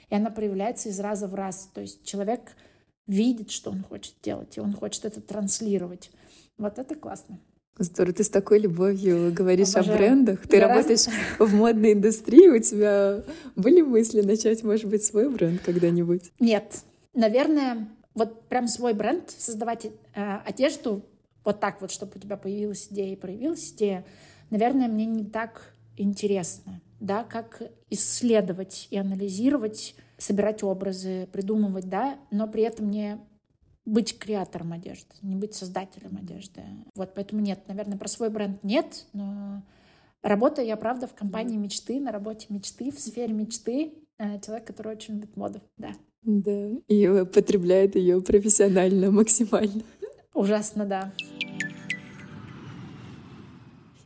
[0.09, 1.69] и она проявляется из раза в раз.
[1.73, 2.55] То есть человек
[3.07, 6.11] видит, что он хочет делать, и он хочет это транслировать.
[6.57, 7.39] Вот это классно.
[7.77, 9.95] Здорово, ты с такой любовью говоришь Обожаю.
[9.95, 10.47] о брендах.
[10.47, 11.49] Ты Я работаешь раз...
[11.49, 13.23] в модной индустрии, у тебя
[13.55, 16.31] были мысли начать, может быть, свой бренд когда-нибудь?
[16.41, 16.81] Нет.
[17.13, 19.91] Наверное, вот прям свой бренд, создавать э,
[20.45, 21.03] одежду
[21.43, 24.05] вот так вот, чтобы у тебя появилась идея и проявилась идея,
[24.49, 32.47] наверное, мне не так интересно, да, как исследовать и анализировать, собирать образы, придумывать, да, но
[32.47, 33.19] при этом мне
[33.85, 36.61] быть креатором одежды, не быть создателем одежды.
[36.95, 39.63] Вот поэтому нет, наверное, про свой бренд нет, но
[40.21, 43.93] работаю я, правда, в компании мечты, на работе мечты, в сфере мечты.
[44.17, 45.93] Э, человек, который очень любит моду, да.
[46.23, 49.83] Да, и потребляет ее профессионально, максимально.
[50.33, 51.11] Ужасно, да.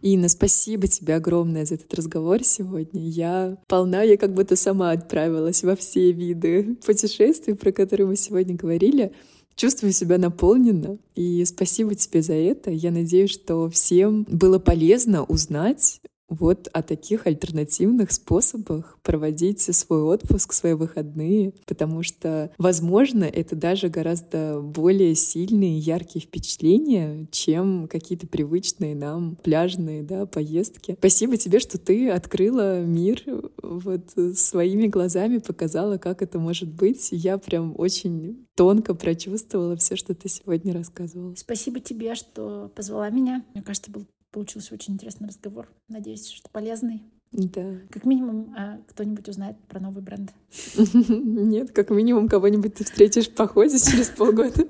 [0.01, 3.01] Инна, спасибо тебе огромное за этот разговор сегодня.
[3.07, 8.55] Я полна, я как будто сама отправилась во все виды путешествий, про которые мы сегодня
[8.55, 9.13] говорили
[9.55, 10.97] чувствую себя наполненно.
[11.15, 12.69] И спасибо тебе за это.
[12.71, 20.53] Я надеюсь, что всем было полезно узнать вот о таких альтернативных способах проводить свой отпуск,
[20.53, 28.95] свои выходные, потому что, возможно, это даже гораздо более сильные, яркие впечатления, чем какие-то привычные
[28.95, 30.95] нам пляжные да, поездки.
[30.97, 33.23] Спасибо тебе, что ты открыла мир
[33.61, 37.09] вот своими глазами, показала, как это может быть.
[37.11, 41.35] Я прям очень тонко прочувствовала все, что ты сегодня рассказывала.
[41.35, 43.45] Спасибо тебе, что позвала меня.
[43.53, 45.69] Мне кажется, был Получился очень интересный разговор.
[45.87, 47.03] Надеюсь, что полезный.
[47.31, 47.77] Да.
[47.91, 50.33] Как минимум, а, кто-нибудь узнает про новый бренд.
[50.75, 54.67] Нет, как минимум кого-нибудь ты встретишь в походе через полгода.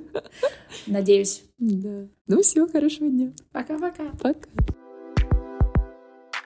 [0.86, 1.46] Надеюсь.
[1.60, 2.10] Да.
[2.28, 3.32] Ну все, хорошего дня.
[3.54, 4.12] Пока-пока.
[4.22, 4.50] Пока.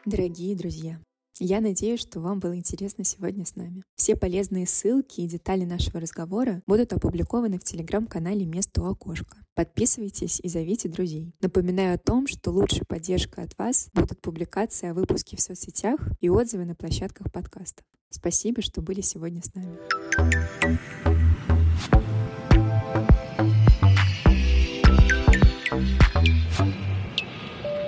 [0.05, 0.99] Дорогие друзья,
[1.39, 3.83] я надеюсь, что вам было интересно сегодня с нами.
[3.95, 9.37] Все полезные ссылки и детали нашего разговора будут опубликованы в телеграм-канале «Место у окошка».
[9.55, 11.33] Подписывайтесь и зовите друзей.
[11.41, 16.29] Напоминаю о том, что лучшая поддержка от вас будут публикации о выпуске в соцсетях и
[16.29, 17.85] отзывы на площадках подкастов.
[18.09, 19.77] Спасибо, что были сегодня с нами.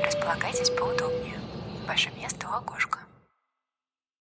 [0.05, 1.39] Располагайтесь поудобнее.
[1.87, 3.08] Ваше место у окошка.